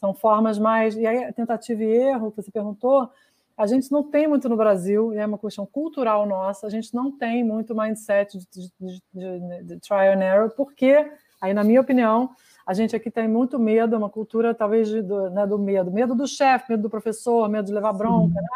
[0.00, 0.96] São formas mais.
[0.96, 3.10] E aí, tentativa e erro, que você perguntou,
[3.54, 6.94] a gente não tem muito no Brasil, e é uma questão cultural nossa, a gente
[6.94, 11.82] não tem muito mindset de, de, de, de trial and error, porque, aí, na minha
[11.82, 12.30] opinião,
[12.66, 16.26] a gente aqui tem muito medo, uma cultura talvez do, né, do medo, medo do
[16.26, 18.48] chefe, medo do professor, medo de levar bronca, né?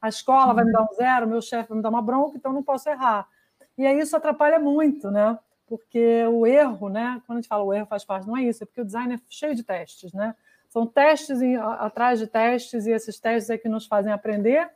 [0.00, 2.52] a escola vai me dar um zero, meu chefe vai me dar uma bronca, então
[2.52, 3.28] não posso errar.
[3.76, 5.38] E aí isso atrapalha muito, né?
[5.66, 7.20] Porque o erro, né?
[7.26, 9.14] Quando a gente fala o erro faz parte, não é isso, é porque o design
[9.14, 10.34] é cheio de testes, né?
[10.76, 14.68] São testes em, atrás de testes, e esses testes é que nos fazem aprender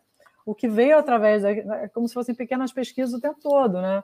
[0.46, 4.02] o que veio através, da, é como se fossem pequenas pesquisas o tempo todo, né?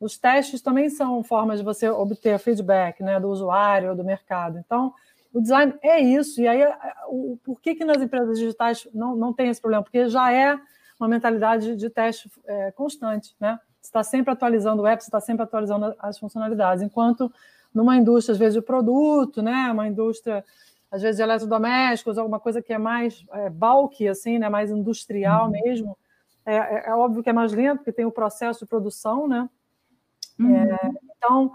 [0.00, 4.58] Os testes também são formas de você obter feedback né, do usuário ou do mercado.
[4.58, 4.92] Então,
[5.32, 6.40] o design é isso.
[6.40, 6.64] E aí,
[7.06, 9.84] o, por que, que nas empresas digitais não, não tem esse problema?
[9.84, 10.58] Porque já é
[10.98, 13.56] uma mentalidade de teste é, constante, né?
[13.80, 16.82] Você está sempre atualizando o app, você está sempre atualizando as funcionalidades.
[16.82, 17.32] Enquanto
[17.72, 19.70] numa indústria, às vezes, de produto, né?
[19.70, 20.44] Uma indústria,
[20.90, 24.48] às vezes, de eletrodomésticos, alguma coisa que é mais é, bulky, assim, né?
[24.48, 25.50] Mais industrial uhum.
[25.50, 25.98] mesmo.
[26.44, 29.48] É, é, é, óbvio que é mais lento, porque tem o processo de produção, né?
[30.38, 30.56] Uhum.
[30.56, 31.52] É, então,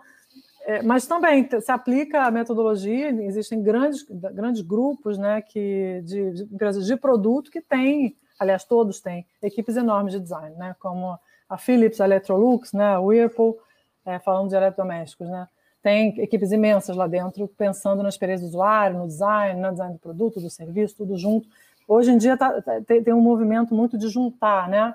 [0.64, 6.44] é, mas também se aplica a metodologia, existem grandes, grandes grupos né, que, de, de,
[6.44, 11.18] empresas de produto que têm, aliás, todos têm, equipes enormes de design, né, como
[11.50, 13.58] a Philips, a Electrolux, né, a Whirlpool,
[14.06, 15.30] é, falando de eletrodomésticos.
[15.30, 15.48] Né,
[15.82, 20.00] tem equipes imensas lá dentro, pensando na experiência do usuário, no design, no design do
[20.00, 21.48] produto, do serviço, tudo junto.
[21.88, 24.94] Hoje em dia tá, tá tem, tem um movimento muito de juntar, né?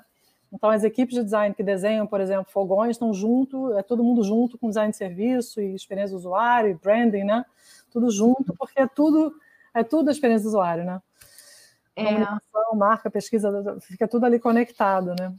[0.53, 4.22] Então, as equipes de design que desenham, por exemplo, fogões, estão junto, é todo mundo
[4.22, 7.44] junto com design de serviço e experiência do usuário, e branding, né?
[7.90, 9.35] Tudo junto, porque é tudo,
[9.75, 11.03] é tudo a experiência do usuário, né?
[11.96, 12.05] É.
[12.05, 15.35] Comunicação, marca, pesquisa, fica tudo ali conectado, né?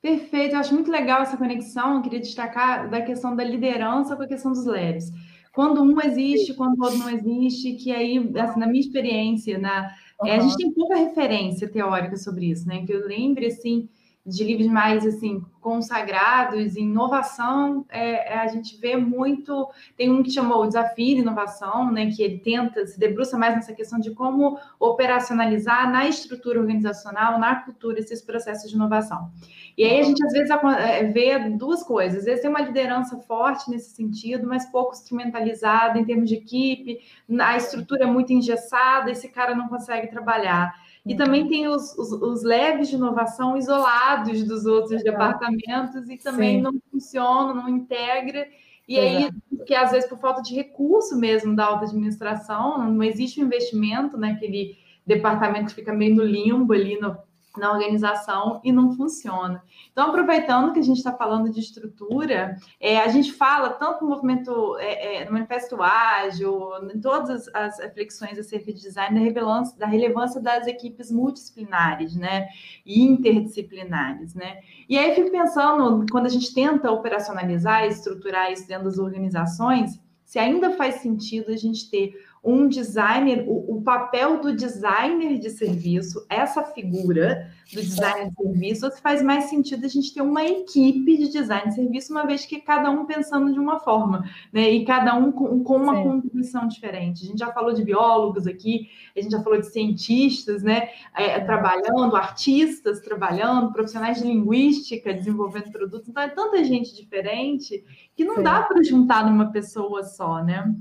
[0.00, 1.96] Perfeito, eu acho muito legal essa conexão.
[1.96, 5.10] Eu queria destacar da questão da liderança com a questão dos labs.
[5.52, 9.90] Quando um existe, quando o outro não existe, que aí, assim, na minha experiência, na,
[10.20, 10.28] uhum.
[10.28, 12.84] é, a gente tem pouca referência teórica sobre isso, né?
[12.86, 13.88] Que eu lembre, assim,
[14.28, 19.68] de livros mais assim consagrados inovação, é, é, a gente vê muito.
[19.96, 23.54] Tem um que chamou o Desafio de Inovação, né, que ele tenta se debruça mais
[23.54, 29.30] nessa questão de como operacionalizar na estrutura organizacional, na cultura, esses processos de inovação.
[29.78, 32.18] E aí a gente às vezes é, vê duas coisas.
[32.18, 36.98] Às vezes tem uma liderança forte nesse sentido, mas pouco instrumentalizada em termos de equipe,
[37.38, 40.74] a estrutura é muito engessada, esse cara não consegue trabalhar.
[41.06, 46.56] E também tem os, os, os, leves de inovação isolados dos outros departamentos e também
[46.56, 46.62] Sim.
[46.62, 48.48] não funcionam, não integra.
[48.86, 49.30] E aí,
[49.64, 54.18] que às vezes por falta de recurso mesmo da alta administração, não existe um investimento
[54.18, 57.16] naquele departamento que fica meio no limbo ali no,
[57.58, 59.62] na organização e não funciona.
[59.92, 64.10] Então, aproveitando que a gente está falando de estrutura, é, a gente fala tanto no
[64.10, 69.78] movimento, é, é, no manifesto ágil, em todas as reflexões acerca de design, da relevância,
[69.78, 72.48] da relevância das equipes multidisciplinares, né,
[72.86, 74.60] e interdisciplinares, né.
[74.88, 80.00] E aí fico pensando, quando a gente tenta operacionalizar e estruturar isso dentro das organizações,
[80.28, 82.12] se ainda faz sentido a gente ter
[82.48, 88.90] um designer, o, o, papel do designer de serviço, essa figura do designer de serviço,
[89.02, 92.60] faz mais sentido a gente ter uma equipe de design de serviço, uma vez que
[92.60, 94.70] cada um pensando de uma forma, né?
[94.70, 96.02] E cada um com, com uma Sim.
[96.04, 97.24] contribuição diferente.
[97.24, 100.88] A gente já falou de biólogos aqui, a gente já falou de cientistas, né?
[101.14, 106.08] É, trabalhando, artistas trabalhando, profissionais de linguística desenvolvendo produtos.
[106.08, 107.84] Então, é tanta gente diferente
[108.16, 108.42] que não Sim.
[108.42, 110.74] dá para juntar numa pessoa só, né?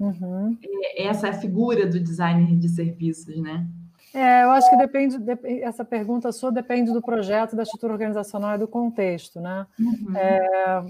[0.00, 0.56] Uhum.
[0.62, 3.68] É, essa é a figura do designer de serviços, né?
[4.12, 5.16] É, eu acho que depende,
[5.62, 9.66] essa pergunta sua depende do projeto, da estrutura organizacional e do contexto, né?
[9.78, 10.16] Uhum.
[10.16, 10.82] É,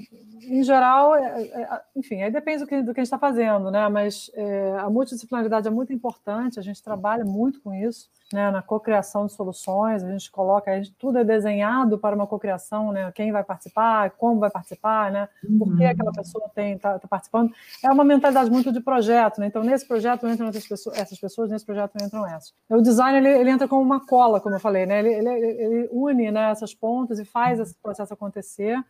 [0.42, 3.70] em geral, é, é, enfim, aí depende do que, do que a gente está fazendo,
[3.70, 3.88] né?
[3.88, 8.50] Mas é, a multidisciplinaridade é muito importante, a gente trabalha muito com isso, né?
[8.50, 12.92] Na cocriação de soluções, a gente coloca, a gente, tudo é desenhado para uma cocriação,
[12.92, 13.12] né?
[13.12, 15.28] Quem vai participar, como vai participar, né?
[15.58, 15.90] Por que uhum.
[15.90, 17.52] aquela pessoa está tá participando?
[17.84, 19.46] É uma mentalidade muito de projeto, né?
[19.46, 22.54] Então, nesse projeto entram essas pessoas, essas pessoas nesse projeto entram essas.
[22.70, 24.98] O design ele, ele entra como uma cola, como eu falei, né?
[24.98, 28.82] Ele, ele, ele une né, essas pontas e faz esse processo acontecer.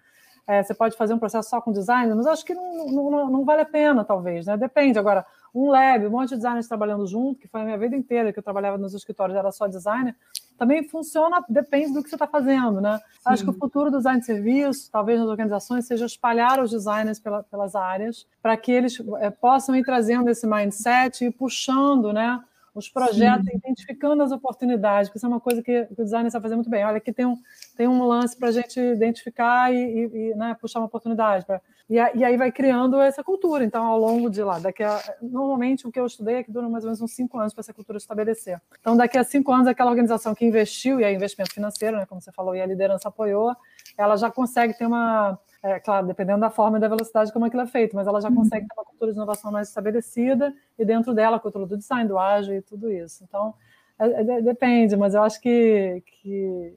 [0.46, 3.44] É, você pode fazer um processo só com design, mas acho que não, não, não,
[3.44, 4.56] vale a pena, talvez, né?
[4.56, 4.98] Depende.
[4.98, 8.32] Agora, um lab, um monte de designers trabalhando junto, que foi a minha vida inteira
[8.32, 10.16] que eu trabalhava nos escritórios, era só designer,
[10.58, 12.98] também funciona, depende do que você está fazendo, né?
[12.98, 13.20] Sim.
[13.24, 17.18] Acho que o futuro do design de serviço, talvez nas organizações, seja espalhar os designers
[17.18, 22.42] pela, pelas áreas, para que eles é, possam ir trazendo esse mindset e puxando, né?
[22.74, 23.56] Os projetos, Sim.
[23.56, 26.84] identificando as oportunidades, porque isso é uma coisa que, o designer sabe fazer muito bem.
[26.84, 27.36] Olha, aqui tem um,
[27.76, 31.44] tem um lance para a gente identificar e, e, e né, puxar uma oportunidade.
[31.44, 33.64] Pra, e, e, aí vai criando essa cultura.
[33.64, 36.68] Então, ao longo de lá, daqui a, normalmente o que eu estudei é que dura
[36.68, 38.60] mais ou menos uns cinco anos para essa cultura estabelecer.
[38.80, 42.20] Então, daqui a cinco anos, aquela organização que investiu, e é investimento financeiro, né, como
[42.20, 43.54] você falou, e a liderança apoiou,
[43.98, 47.62] ela já consegue ter uma é, claro, dependendo da forma e da velocidade como aquilo
[47.62, 48.36] é feito, mas ela já uhum.
[48.36, 52.08] consegue ter uma cultura de inovação mais estabelecida e dentro dela a cultura do design,
[52.08, 53.22] do ágil e tudo isso.
[53.24, 53.54] Então,
[53.98, 56.74] é, é, depende, mas eu acho que, que,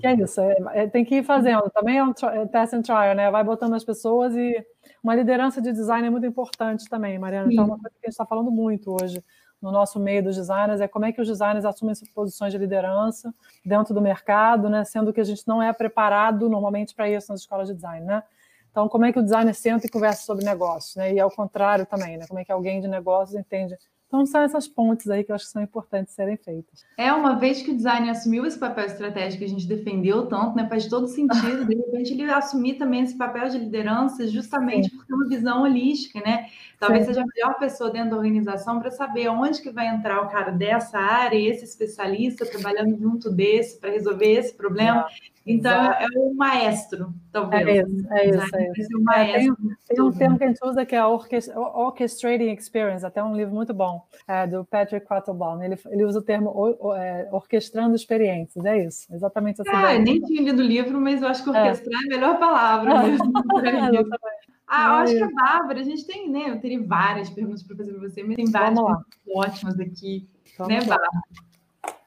[0.00, 0.40] que é isso.
[0.40, 1.70] É, é tem que ir fazendo.
[1.70, 3.30] Também é um é test and trial, né?
[3.30, 4.64] Vai botando as pessoas e
[5.02, 7.52] uma liderança de design é muito importante também, Mariana.
[7.52, 9.22] Então, é uma coisa que a gente está falando muito hoje
[9.64, 13.34] no nosso meio dos designers é como é que os designers assumem posições de liderança
[13.64, 14.84] dentro do mercado, né?
[14.84, 18.22] Sendo que a gente não é preparado normalmente para isso nas escolas de design, né?
[18.70, 21.14] Então, como é que o designer senta e conversa sobre negócios, né?
[21.14, 22.26] E ao contrário também, né?
[22.28, 23.74] Como é que alguém de negócios entende
[24.14, 26.86] então, são essas pontes aí que eu acho que são importantes serem feitas.
[26.96, 30.54] É, uma vez que o design assumiu esse papel estratégico que a gente defendeu tanto,
[30.54, 34.96] né, faz todo sentido, de repente ele assumir também esse papel de liderança justamente Sim.
[34.96, 36.46] por ter uma visão holística, né?
[36.78, 37.12] Talvez Sim.
[37.12, 40.52] seja a melhor pessoa dentro da organização para saber onde que vai entrar o cara
[40.52, 45.06] dessa área, esse especialista trabalhando junto desse para resolver esse problema.
[45.46, 46.02] Então, Exato.
[46.02, 47.66] é o maestro, talvez.
[47.66, 48.56] É isso, é isso.
[48.56, 49.02] É isso.
[49.02, 49.56] Maestro é,
[49.88, 53.36] tem, tem, um termo que a gente usa que é a Orchestrating Experience, até um
[53.36, 55.62] livro muito bom, é, do Patrick Quattlebaum.
[55.62, 59.70] Ele, ele usa o termo é, orquestrando experiências, é isso, exatamente assim.
[59.70, 62.38] Ah, eu nem tinha lido o livro, mas eu acho que orquestrar é, a melhor
[62.38, 63.32] palavra mesmo.
[64.66, 66.48] Ah, eu acho que a Bárbara, a gente tem, né?
[66.48, 68.80] Eu teria várias perguntas para fazer para você, mas tem várias
[69.28, 70.26] ótimas aqui,
[70.56, 71.10] Vamos né, Bárbara?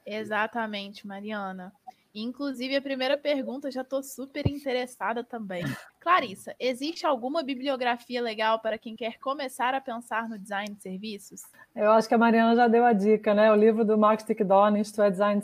[0.03, 1.71] Exatamente, Mariana.
[2.19, 5.61] Inclusive, a primeira pergunta, já estou super interessada também.
[6.01, 11.41] Clarissa, existe alguma bibliografia legal para quem quer começar a pensar no design de serviços?
[11.75, 13.51] Eu acho que a Mariana já deu a dica, né?
[13.51, 15.43] O livro do Mark Stickdorn, Isto é Design,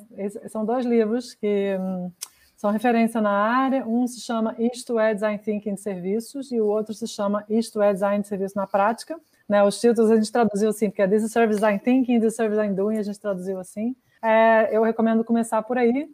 [0.49, 2.11] são dois livros que hum,
[2.55, 3.85] são referência na área.
[3.85, 7.83] Um se chama Isto é Design Thinking de Serviços e o outro se chama Isto
[7.83, 9.19] é Design de Serviços na Prática.
[9.47, 12.31] Né, os títulos a gente traduziu assim, porque é This is Service Design Thinking, This
[12.31, 13.95] is Service Design Doing, a gente traduziu assim.
[14.23, 16.09] É, eu recomendo começar por aí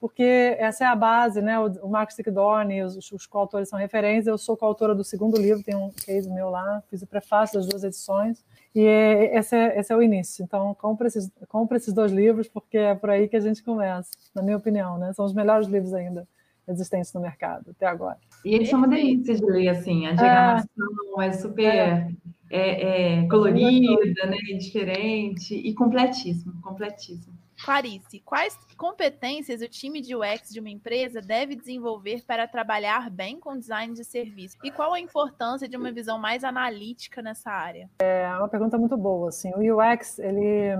[0.00, 1.58] porque essa é a base, né?
[1.58, 4.26] O, o Mark Stickdorn, os, os coautores são referências.
[4.26, 7.66] Eu sou coautora do segundo livro, tem um case meu lá, fiz o prefácio das
[7.66, 10.44] duas edições, e é, esse, é, esse é o início.
[10.44, 14.10] Então, compre esses, compre esses dois livros, porque é por aí que a gente começa,
[14.34, 15.12] na minha opinião, né?
[15.12, 16.26] São os melhores livros ainda
[16.68, 18.18] existentes no mercado até agora.
[18.44, 22.16] E eles são uma delícia de ler, assim, a diagramação é, é super.
[22.50, 24.38] É, é colorida, né?
[24.58, 27.34] diferente e completíssimo, completíssimo.
[27.64, 33.38] Clarice, quais competências o time de UX de uma empresa deve desenvolver para trabalhar bem
[33.40, 34.56] com design de serviço?
[34.62, 37.90] E qual a importância de uma visão mais analítica nessa área?
[37.98, 39.28] É uma pergunta muito boa.
[39.28, 40.76] Assim, o UX ele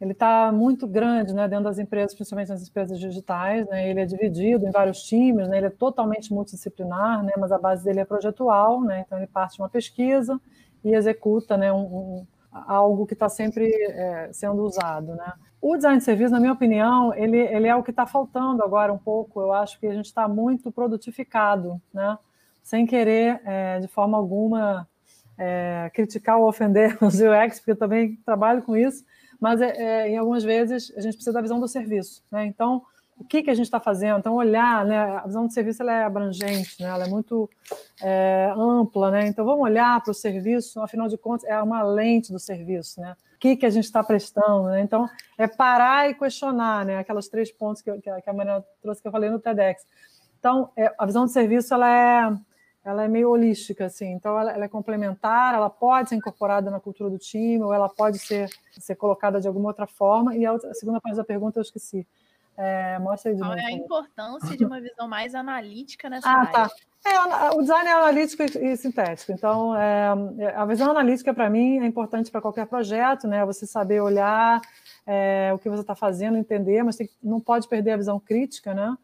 [0.00, 3.64] ele está muito grande né, dentro das empresas, principalmente nas empresas digitais.
[3.68, 7.58] Né, ele é dividido em vários times, né, ele é totalmente multidisciplinar, né, mas a
[7.58, 10.40] base dele é projetual, né, então ele parte de uma pesquisa
[10.84, 15.14] e executa né, um, um, algo que está sempre é, sendo usado.
[15.14, 15.32] Né.
[15.62, 18.92] O design de serviço, na minha opinião, ele, ele é o que está faltando agora
[18.92, 19.40] um pouco.
[19.40, 22.18] Eu acho que a gente está muito produtificado, né?
[22.64, 24.88] sem querer, é, de forma alguma,
[25.38, 29.04] é, criticar ou ofender os UX, porque eu também trabalho com isso,
[29.40, 32.24] mas é, é, em algumas vezes a gente precisa da visão do serviço.
[32.28, 32.44] Né?
[32.46, 32.82] Então,
[33.16, 34.18] o que, que a gente está fazendo?
[34.18, 34.98] Então, olhar, né?
[34.98, 36.88] a visão do serviço ela é abrangente, né?
[36.88, 37.48] ela é muito
[38.02, 39.12] é, ampla.
[39.12, 39.28] Né?
[39.28, 43.00] Então, vamos olhar para o serviço, afinal de contas, é uma lente do serviço.
[43.00, 43.14] Né?
[43.42, 44.82] Que, que a gente está prestando, né?
[44.82, 46.98] Então, é parar e questionar, né?
[46.98, 49.84] Aquelas três pontos que, que a Mariana trouxe que eu falei no TEDx.
[50.38, 52.36] Então, é, a visão de serviço, ela é,
[52.84, 56.78] ela é meio holística, assim, então ela, ela, é complementar, ela pode ser incorporada na
[56.78, 60.36] cultura do time, ou ela pode ser, ser colocada de alguma outra forma.
[60.36, 62.06] E a, outra, a segunda parte da pergunta eu esqueci.
[62.56, 63.62] É, mostra aí de Qual novo.
[63.62, 66.52] é a importância de uma visão mais analítica nessa ah, área?
[66.52, 66.70] Tá.
[67.04, 69.32] É, o design é analítico e, sintético.
[69.32, 73.44] Então, é, a visão analítica, para mim, é importante para qualquer projeto, né?
[73.44, 74.60] Você saber olhar
[75.04, 78.72] é, o que você está fazendo, entender, mas tem, não pode perder a visão crítica,
[78.72, 78.96] né?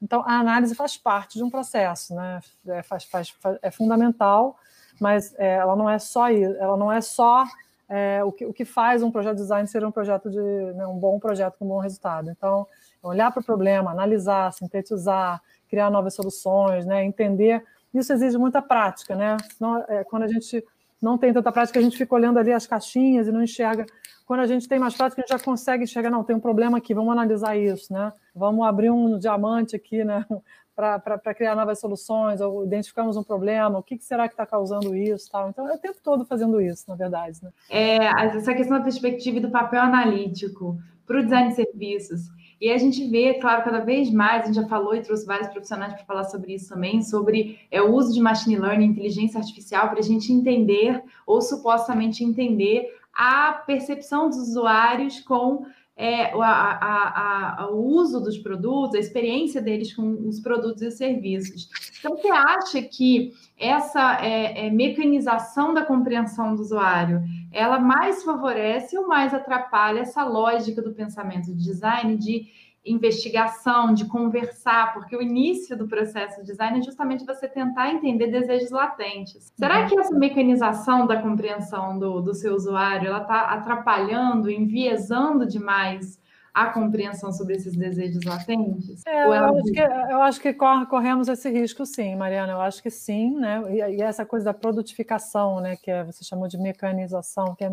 [0.00, 2.40] Então, a análise faz parte de um processo, né?
[2.68, 4.56] É, faz, faz, faz é fundamental,
[5.00, 7.44] mas é, ela não é só isso, ela não é só
[7.88, 10.86] é, o, que, o que faz um projeto de design ser um projeto de né,
[10.86, 12.30] um bom projeto com um bom resultado.
[12.30, 12.66] Então,
[13.02, 17.04] olhar para o problema, analisar, sintetizar, criar novas soluções, né?
[17.04, 17.64] Entender.
[17.92, 19.36] Isso exige muita prática, né?
[19.56, 20.64] Senão, é, quando a gente
[21.00, 23.86] não tem tanta prática, a gente fica olhando ali as caixinhas e não enxerga
[24.30, 26.78] quando a gente tem mais prática, a gente já consegue enxergar, não, tem um problema
[26.78, 28.12] aqui, vamos analisar isso, né?
[28.32, 30.24] Vamos abrir um diamante aqui, né?
[30.76, 34.94] Para criar novas soluções, ou identificamos um problema, o que, que será que está causando
[34.94, 35.50] isso, tal.
[35.50, 37.40] Então, é o tempo todo fazendo isso, na verdade.
[37.42, 37.50] Né?
[37.68, 37.96] É,
[38.36, 42.28] essa questão da perspectiva e do papel analítico para o design de serviços.
[42.60, 45.48] E a gente vê, claro, cada vez mais, a gente já falou e trouxe vários
[45.48, 49.88] profissionais para falar sobre isso também, sobre é, o uso de machine learning, inteligência artificial,
[49.88, 55.64] para a gente entender, ou supostamente entender, a percepção dos usuários com
[56.00, 60.90] é, a, a, a, o uso dos produtos, a experiência deles com os produtos e
[60.90, 61.68] serviços.
[61.98, 67.22] Então, você acha que essa é, é, mecanização da compreensão do usuário,
[67.52, 72.46] ela mais favorece ou mais atrapalha essa lógica do pensamento de design de
[72.84, 78.28] investigação, de conversar, porque o início do processo de design é justamente você tentar entender
[78.28, 79.52] desejos latentes.
[79.54, 86.18] Será que essa mecanização da compreensão do, do seu usuário ela está atrapalhando, enviesando demais
[86.54, 89.02] a compreensão sobre esses desejos latentes?
[89.06, 90.54] É, eu, acho que, eu acho que
[90.88, 92.54] corremos esse risco, sim, Mariana.
[92.54, 93.62] Eu acho que sim, né?
[93.68, 95.76] E, e essa coisa da produtificação, né?
[95.76, 97.72] Que é, você chamou de mecanização, que é,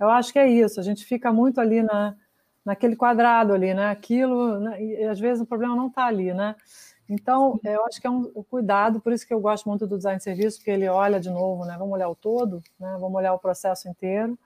[0.00, 0.78] eu acho que é isso.
[0.80, 2.14] A gente fica muito ali na
[2.64, 3.90] naquele quadrado ali, né?
[3.90, 4.82] Aquilo, né?
[4.82, 6.56] e às vezes o problema não está ali, né?
[7.08, 10.16] Então, eu acho que é um, cuidado, por isso que eu gosto muito do design
[10.16, 11.76] de serviço, porque ele olha de novo, né?
[11.78, 12.96] Vamos olhar o todo, né?
[12.98, 14.38] Vamos olhar o processo inteiro.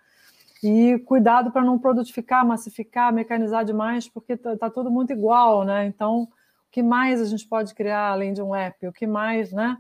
[0.63, 5.87] E cuidado para não produtificar, massificar, mecanizar demais, porque está tá tudo muito igual, né?
[5.87, 6.29] Então, o
[6.71, 8.89] que mais a gente pode criar além de um app?
[8.89, 9.79] O que mais, né?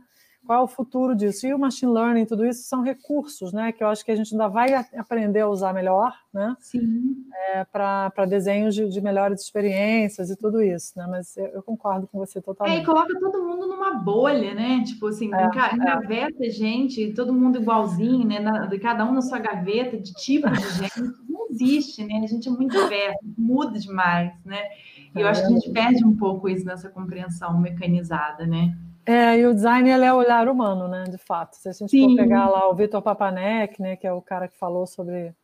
[0.48, 1.46] Qual é o futuro disso?
[1.46, 3.70] E o machine learning, tudo isso são recursos, né?
[3.70, 6.56] Que eu acho que a gente ainda vai aprender a usar melhor, né?
[6.58, 7.16] Sim.
[7.50, 11.06] É, para desenhos de, de, melhores experiências e tudo isso, né?
[11.06, 12.78] Mas eu, eu concordo com você totalmente.
[12.78, 14.82] É, e coloca todo mundo numa bolha, né?
[14.86, 16.48] Tipo assim, é, engaveta é.
[16.48, 18.40] gente, todo mundo igualzinho, né?
[18.40, 20.98] Na, cada um na sua gaveta, de tipo de gente.
[21.28, 22.22] Não existe, né?
[22.24, 24.62] A gente é muito diverso, muda demais, né?
[25.14, 28.74] E eu é acho que a gente perde um pouco isso nessa compreensão mecanizada, né?
[29.10, 31.04] É, e o design ele é o olhar humano, né?
[31.04, 31.56] De fato.
[31.56, 32.10] Se a gente Sim.
[32.10, 35.34] for pegar lá o Vitor Papanek, né, que é o cara que falou sobre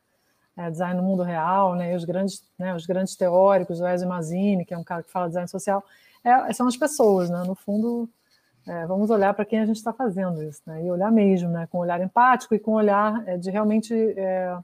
[0.55, 4.07] é, design no mundo real, né, e os grandes, né, os grandes teóricos, o Ezio
[4.07, 5.83] Mazzini, que é um cara que fala design social,
[6.23, 7.43] é, são as pessoas, né?
[7.43, 8.07] No fundo,
[8.67, 10.85] é, vamos olhar para quem a gente está fazendo isso, né?
[10.85, 11.67] E olhar mesmo, né?
[11.71, 14.55] Com um olhar empático e com um olhar é, de realmente é,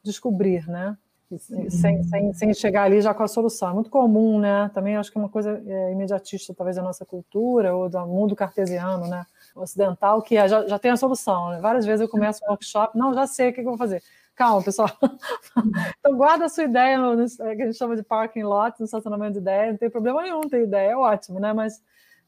[0.00, 0.96] descobrir, né?
[1.38, 3.70] Sem, sem, sem, chegar ali já com a solução.
[3.70, 4.70] É muito comum, né?
[4.74, 8.36] Também acho que é uma coisa é, imediatista, talvez, da nossa cultura ou do mundo
[8.36, 9.24] cartesiano, né?
[9.54, 11.50] Ocidental, que é, já, já tem a solução.
[11.50, 11.60] Né?
[11.60, 14.02] Várias vezes eu começo um workshop, não, já sei o que eu vou fazer.
[14.34, 14.90] Calma, pessoal.
[16.00, 18.84] então, guarda a sua ideia, no, no, que a gente chama de parking lot, no
[18.84, 19.70] estacionamento de ideia.
[19.70, 21.52] Não tem problema nenhum ter ideia, é ótimo, né?
[21.52, 21.80] Mas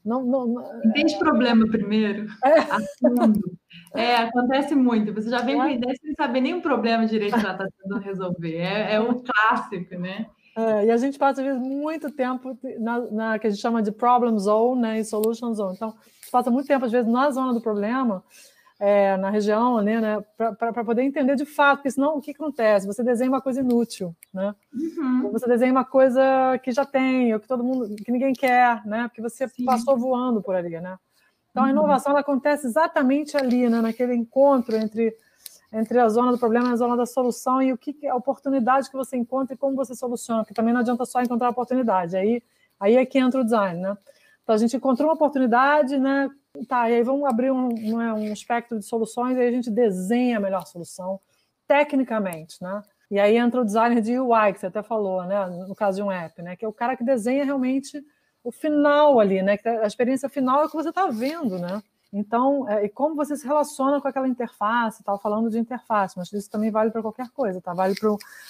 [0.05, 1.19] não, não, Entende é...
[1.19, 2.27] problema primeiro.
[2.45, 2.55] É.
[4.01, 4.15] é.
[4.17, 5.13] acontece muito.
[5.13, 7.67] Você já vem com a ideia sem saber nem o problema direito que ela está
[7.67, 8.57] tentando resolver.
[8.57, 10.27] É, é um clássico, né?
[10.57, 13.83] É, e a gente passa, às vezes, muito tempo na, na, que a gente chama
[13.83, 15.75] de problem zone né, e solution zone.
[15.75, 15.93] Então,
[16.31, 18.23] passa muito tempo, às vezes, na zona do problema,
[18.79, 22.87] é, na região, ali, né, para poder entender de fato, porque senão o que acontece?
[22.87, 24.55] Você desenha uma coisa inútil, né?
[24.73, 25.31] Uhum.
[25.31, 29.07] Você desenha uma coisa que já tem, ou que todo mundo, que ninguém quer, né?
[29.07, 29.63] Porque você Sim.
[29.63, 30.97] passou voando por ali, né?
[31.57, 35.11] Então a inovação acontece exatamente ali, né, naquele encontro entre
[35.73, 38.91] entre a zona do problema e a zona da solução e o que a oportunidade
[38.91, 42.15] que você encontra e como você soluciona, porque também não adianta só encontrar a oportunidade,
[42.15, 42.43] aí
[42.79, 43.97] aí é que entra o design, né?
[44.43, 46.29] Então a gente encontrou uma oportunidade, né?
[46.67, 49.71] Tá, e aí vamos abrir um, um, um espectro de soluções e aí a gente
[49.71, 51.19] desenha a melhor solução
[51.67, 52.83] tecnicamente, né?
[53.09, 55.47] E aí entra o designer de UI, que você até falou, né?
[55.67, 56.55] No caso de um app, né?
[56.55, 57.99] Que é o cara que desenha realmente
[58.43, 59.57] o final ali, né?
[59.81, 61.81] A experiência final é o que você está vendo, né?
[62.11, 66.31] Então, é, e como você se relaciona com aquela interface, estava falando de interface, mas
[66.31, 67.73] isso também vale para qualquer coisa, tá?
[67.73, 67.95] Vale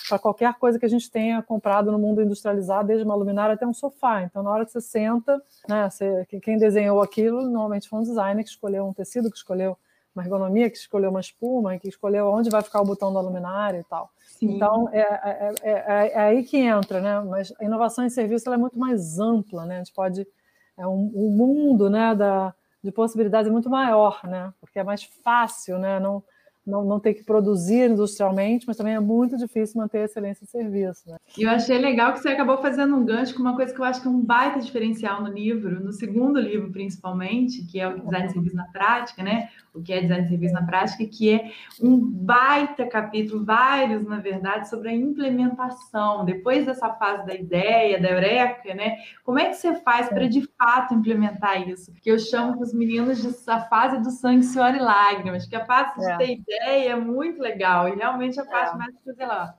[0.08, 3.66] para qualquer coisa que a gente tenha comprado no mundo industrializado, desde uma luminária até
[3.66, 4.22] um sofá.
[4.22, 8.44] Então, na hora que você senta, né, você, quem desenhou aquilo normalmente foi um designer
[8.44, 9.76] que escolheu um tecido, que escolheu
[10.18, 13.80] uma ergonomia, que escolheu uma espuma, que escolheu onde vai ficar o botão da luminária
[13.80, 14.10] e tal.
[14.26, 14.56] Sim.
[14.56, 17.22] Então, é, é, é, é, aí que entra, né?
[17.22, 19.76] Mas a inovação em serviço é muito mais ampla, né?
[19.76, 20.28] A gente pode...
[20.76, 22.54] É um, um mundo né, da,
[22.84, 24.54] de possibilidades muito maior, né?
[24.62, 26.00] Porque é mais fácil, né?
[26.00, 26.24] Não,
[26.68, 30.52] não, não ter que produzir industrialmente, mas também é muito difícil manter a excelência de
[30.52, 31.10] serviço.
[31.10, 31.18] Né?
[31.38, 33.86] E eu achei legal que você acabou fazendo um gancho com uma coisa que eu
[33.86, 38.02] acho que é um baita diferencial no livro, no segundo livro principalmente, que é o
[38.02, 39.50] Design de Serviço na Prática, né?
[39.78, 41.52] O que é Design de Serviço na Prática, que é
[41.82, 46.26] um baita capítulo, vários, na verdade, sobre a implementação.
[46.26, 48.98] Depois dessa fase da ideia, da eureka, né?
[49.24, 51.92] Como é que você faz para, de fato, implementar isso?
[51.92, 55.56] Porque eu chamo para os meninos de a fase do sangue, suor e lágrimas, que
[55.56, 55.66] a
[55.98, 56.18] de é.
[56.18, 58.78] ter ideia é muito legal e realmente é a parte é.
[58.78, 58.96] mais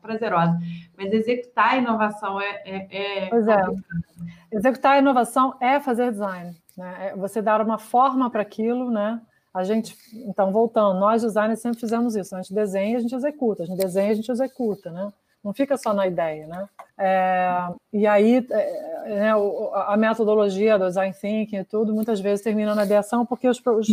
[0.00, 0.58] prazerosa.
[0.96, 2.62] Mas executar a inovação é.
[2.64, 3.64] é, é pois é.
[4.50, 6.56] Executar a inovação é fazer design.
[6.76, 7.08] Né?
[7.08, 9.20] É você dar uma forma para aquilo, né?
[9.58, 12.36] A gente, então, voltando, nós designers sempre fizemos isso.
[12.36, 13.64] A gente desenha, a gente executa.
[13.64, 15.12] A gente desenha, a gente executa, né?
[15.42, 16.68] Não fica só na ideia, né?
[16.96, 19.32] É, e aí, é, né,
[19.74, 23.88] a metodologia do design thinking e tudo, muitas vezes termina na ideação porque os, os,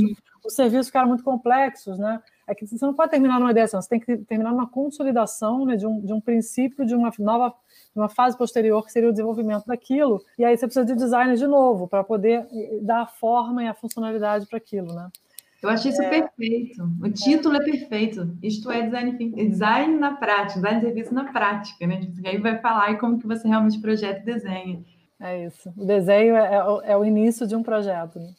[0.45, 2.21] os serviços ficaram muito complexos, né?
[2.47, 5.75] é que você não pode terminar numa ideação, você tem que terminar numa consolidação né,
[5.75, 7.53] de, um, de um princípio, de uma nova,
[7.95, 11.47] uma fase posterior, que seria o desenvolvimento daquilo, e aí você precisa de design de
[11.47, 15.09] novo, para poder eh, dar a forma e a funcionalidade para aquilo, né?
[15.65, 16.09] Eu achei isso é...
[16.09, 16.83] perfeito.
[17.01, 17.59] O título é.
[17.59, 18.37] é perfeito.
[18.41, 22.07] Isto é design, design na prática, design de serviço na prática, né?
[22.23, 24.83] E aí vai falar e como que você realmente projeta e desenha.
[25.19, 25.73] É isso.
[25.75, 28.19] O desenho é, é, é o início de um projeto.
[28.19, 28.29] Né?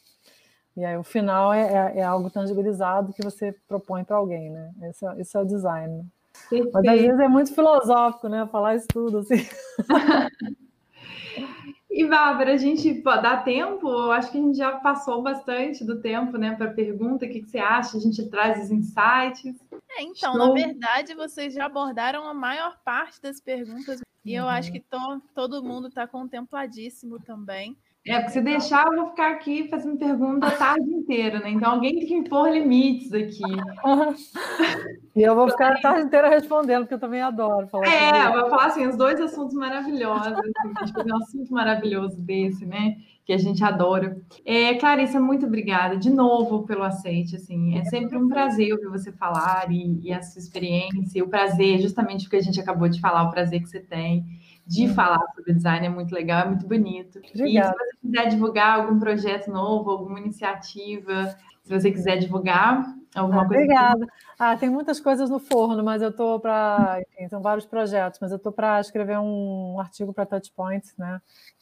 [0.77, 4.71] E aí o final é, é, é algo tangibilizado que você propõe para alguém, né?
[4.85, 6.05] Esse é, esse é o design.
[6.51, 6.71] Perfeito.
[6.73, 8.47] Mas às vezes é muito filosófico, né?
[8.53, 9.47] Falar isso tudo assim.
[11.91, 13.89] E, Bárbara, a gente dá tempo?
[13.89, 17.25] Eu acho que a gente já passou bastante do tempo, né, para a pergunta.
[17.25, 17.97] O que, que, você acha?
[17.97, 19.57] A gente traz os insights.
[19.91, 20.49] É, então, Show.
[20.49, 24.01] na verdade, vocês já abordaram a maior parte das perguntas.
[24.25, 24.45] E uhum.
[24.45, 27.77] eu acho que to, todo mundo está contempladíssimo também.
[28.07, 31.51] É, porque se deixar, eu vou ficar aqui fazendo pergunta a tarde inteira, né?
[31.51, 33.43] Então alguém tem que impor limites aqui.
[35.17, 37.87] e eu vou ficar a tarde inteira respondendo, porque eu também adoro falar.
[37.89, 40.29] É, eu vou falar assim, os dois assuntos maravilhosos.
[40.29, 42.97] Assim, a gente fazer um assunto maravilhoso desse, né?
[43.25, 44.17] Que a gente adora.
[44.45, 47.35] É, Clarissa, muito obrigada de novo pelo aceite.
[47.35, 51.81] Assim, é sempre um prazer ouvir você falar e, e a sua experiência, o prazer,
[51.81, 54.25] justamente o que a gente acabou de falar, o prazer que você tem
[54.67, 54.95] de uhum.
[54.95, 57.21] falar sobre design é muito legal, é muito bonito.
[57.35, 57.77] Obrigada.
[57.77, 63.43] E se você quiser divulgar algum projeto novo, alguma iniciativa, se você quiser divulgar alguma
[63.43, 63.63] ah, coisa.
[63.63, 64.07] Obrigada.
[64.39, 67.01] Ah, tem muitas coisas no forno, mas eu estou para.
[67.31, 71.21] São vários projetos, mas eu estou para escrever um artigo para Touchpoint, né?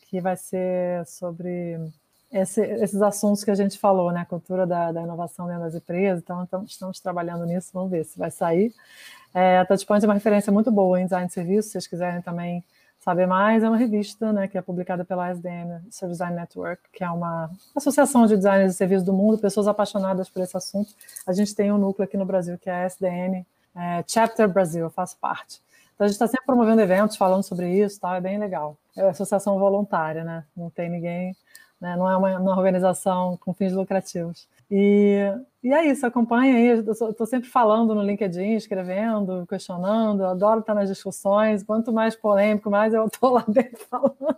[0.08, 1.78] Que vai ser sobre
[2.32, 4.20] esse, esses assuntos que a gente falou, né?
[4.20, 6.22] A cultura da, da inovação dentro das empresas.
[6.22, 8.72] Então, então, estamos trabalhando nisso, vamos ver se vai sair.
[9.32, 12.22] É, a Touchpoint é uma referência muito boa em design de serviço, se vocês quiserem
[12.22, 12.64] também
[13.04, 17.04] Saber Mais é uma revista né, que é publicada pela SDN, Service Design Network, que
[17.04, 20.90] é uma associação de designers de serviços do mundo, pessoas apaixonadas por esse assunto.
[21.26, 23.44] A gente tem um núcleo aqui no Brasil, que é a SDN
[23.76, 25.60] é, Chapter Brasil, eu faço parte.
[25.94, 28.16] Então a gente está sempre promovendo eventos, falando sobre isso, tá?
[28.16, 28.74] é bem legal.
[28.96, 30.42] É uma associação voluntária, né?
[30.56, 31.36] não tem ninguém,
[31.78, 31.96] né?
[31.96, 34.48] não é uma, uma organização com fins lucrativos.
[34.70, 35.18] E,
[35.62, 36.80] e é isso, acompanha aí.
[36.80, 40.22] Estou sempre falando no LinkedIn, escrevendo, questionando.
[40.22, 41.62] Eu adoro estar nas discussões.
[41.62, 44.36] Quanto mais polêmico, mais eu estou lá dentro falando.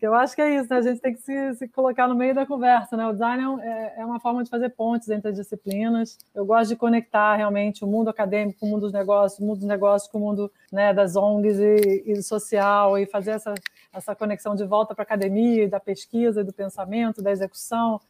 [0.00, 0.76] eu acho que é isso, né?
[0.76, 2.96] a gente tem que se, se, colocar no meio da conversa.
[2.96, 3.06] Né?
[3.06, 6.18] O design é, é, uma forma de fazer pontes entre as disciplinas.
[6.34, 9.58] Eu gosto de conectar realmente o mundo acadêmico com o mundo dos negócios, o mundo
[9.58, 13.54] dos negócios com o mundo né, das ONGs e, e social, e fazer essa,
[13.92, 18.00] essa conexão de volta para a academia, da pesquisa, do pensamento, da execução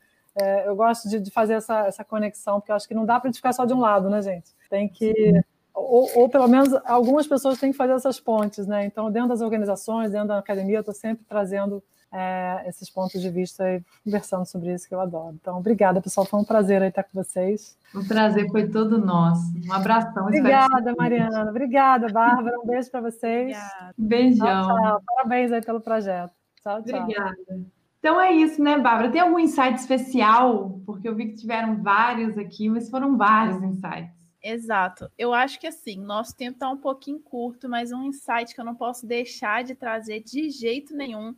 [0.41, 3.19] é, eu gosto de, de, fazer essa, essa conexão, porque eu acho que não dá
[3.19, 4.51] para ficar só de um lado, né, gente?
[4.71, 5.33] Tem que.
[5.75, 8.85] Ou, ou, pelo menos algumas pessoas têm que fazer essas pontes, né?
[8.85, 11.83] Então, dentro das organizações, dentro da academia, eu estou sempre trazendo
[12.13, 15.37] é, esses pontos de vista e conversando sobre isso que eu adoro.
[15.41, 16.27] Então, obrigada, pessoal.
[16.27, 17.77] Foi um prazer estar com vocês.
[17.95, 19.53] O prazer foi todo nosso.
[19.67, 20.25] Um abração.
[20.25, 21.51] Obrigada, Mariana.
[21.51, 22.59] Obrigada, Bárbara.
[22.59, 23.57] Um beijo para vocês.
[23.57, 23.95] Obrigada.
[23.97, 24.47] Beijão.
[24.47, 25.03] Tchau, tchau.
[25.07, 26.33] Parabéns aí pelo projeto.
[26.63, 27.03] Tchau, tchau.
[27.03, 27.78] Obrigada.
[27.99, 29.11] Então é isso, né, Bárbara?
[29.11, 30.81] Tem algum insight especial?
[30.87, 34.19] Porque eu vi que tiveram vários aqui, mas foram vários insights.
[34.43, 35.11] Exato.
[35.19, 38.65] Eu acho que assim, nosso tempo está um pouquinho curto, mas um insight que eu
[38.65, 41.35] não posso deixar de trazer de jeito nenhum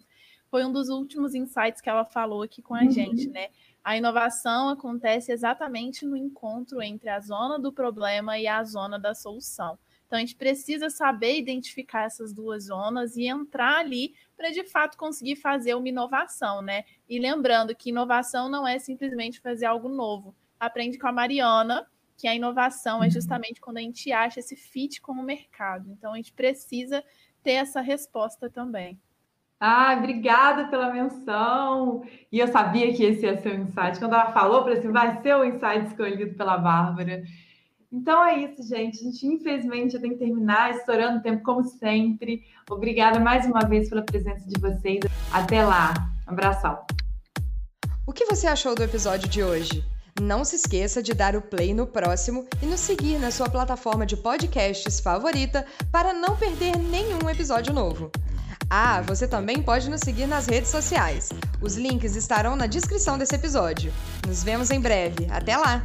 [0.51, 2.91] foi um dos últimos insights que ela falou aqui com a uhum.
[2.91, 3.49] gente, né?
[3.83, 9.15] A inovação acontece exatamente no encontro entre a zona do problema e a zona da
[9.15, 9.79] solução.
[10.11, 14.99] Então, a gente precisa saber identificar essas duas zonas e entrar ali para, de fato,
[14.99, 16.83] conseguir fazer uma inovação, né?
[17.09, 20.35] E lembrando que inovação não é simplesmente fazer algo novo.
[20.59, 21.87] Aprende com a Mariana,
[22.17, 23.13] que a inovação é uhum.
[23.13, 25.89] justamente quando a gente acha esse fit com o mercado.
[25.93, 27.05] Então, a gente precisa
[27.41, 28.99] ter essa resposta também.
[29.61, 32.03] Ah, obrigada pela menção.
[32.33, 34.01] E eu sabia que esse ia ser o insight.
[34.01, 37.23] Quando ela falou, para assim, vai ser o insight escolhido pela Bárbara.
[37.93, 39.01] Então é isso, gente.
[39.01, 42.45] A gente, infelizmente, já tem que terminar, estourando o tempo, como sempre.
[42.70, 45.01] Obrigada mais uma vez pela presença de vocês.
[45.32, 45.93] Até lá.
[46.26, 46.78] Abração.
[48.07, 49.84] O que você achou do episódio de hoje?
[50.20, 54.07] Não se esqueça de dar o play no próximo e nos seguir na sua plataforma
[54.07, 58.11] de podcasts favorita para não perder nenhum episódio novo.
[58.68, 61.30] Ah, você também pode nos seguir nas redes sociais.
[61.61, 63.93] Os links estarão na descrição desse episódio.
[64.26, 65.26] Nos vemos em breve.
[65.30, 65.82] Até lá!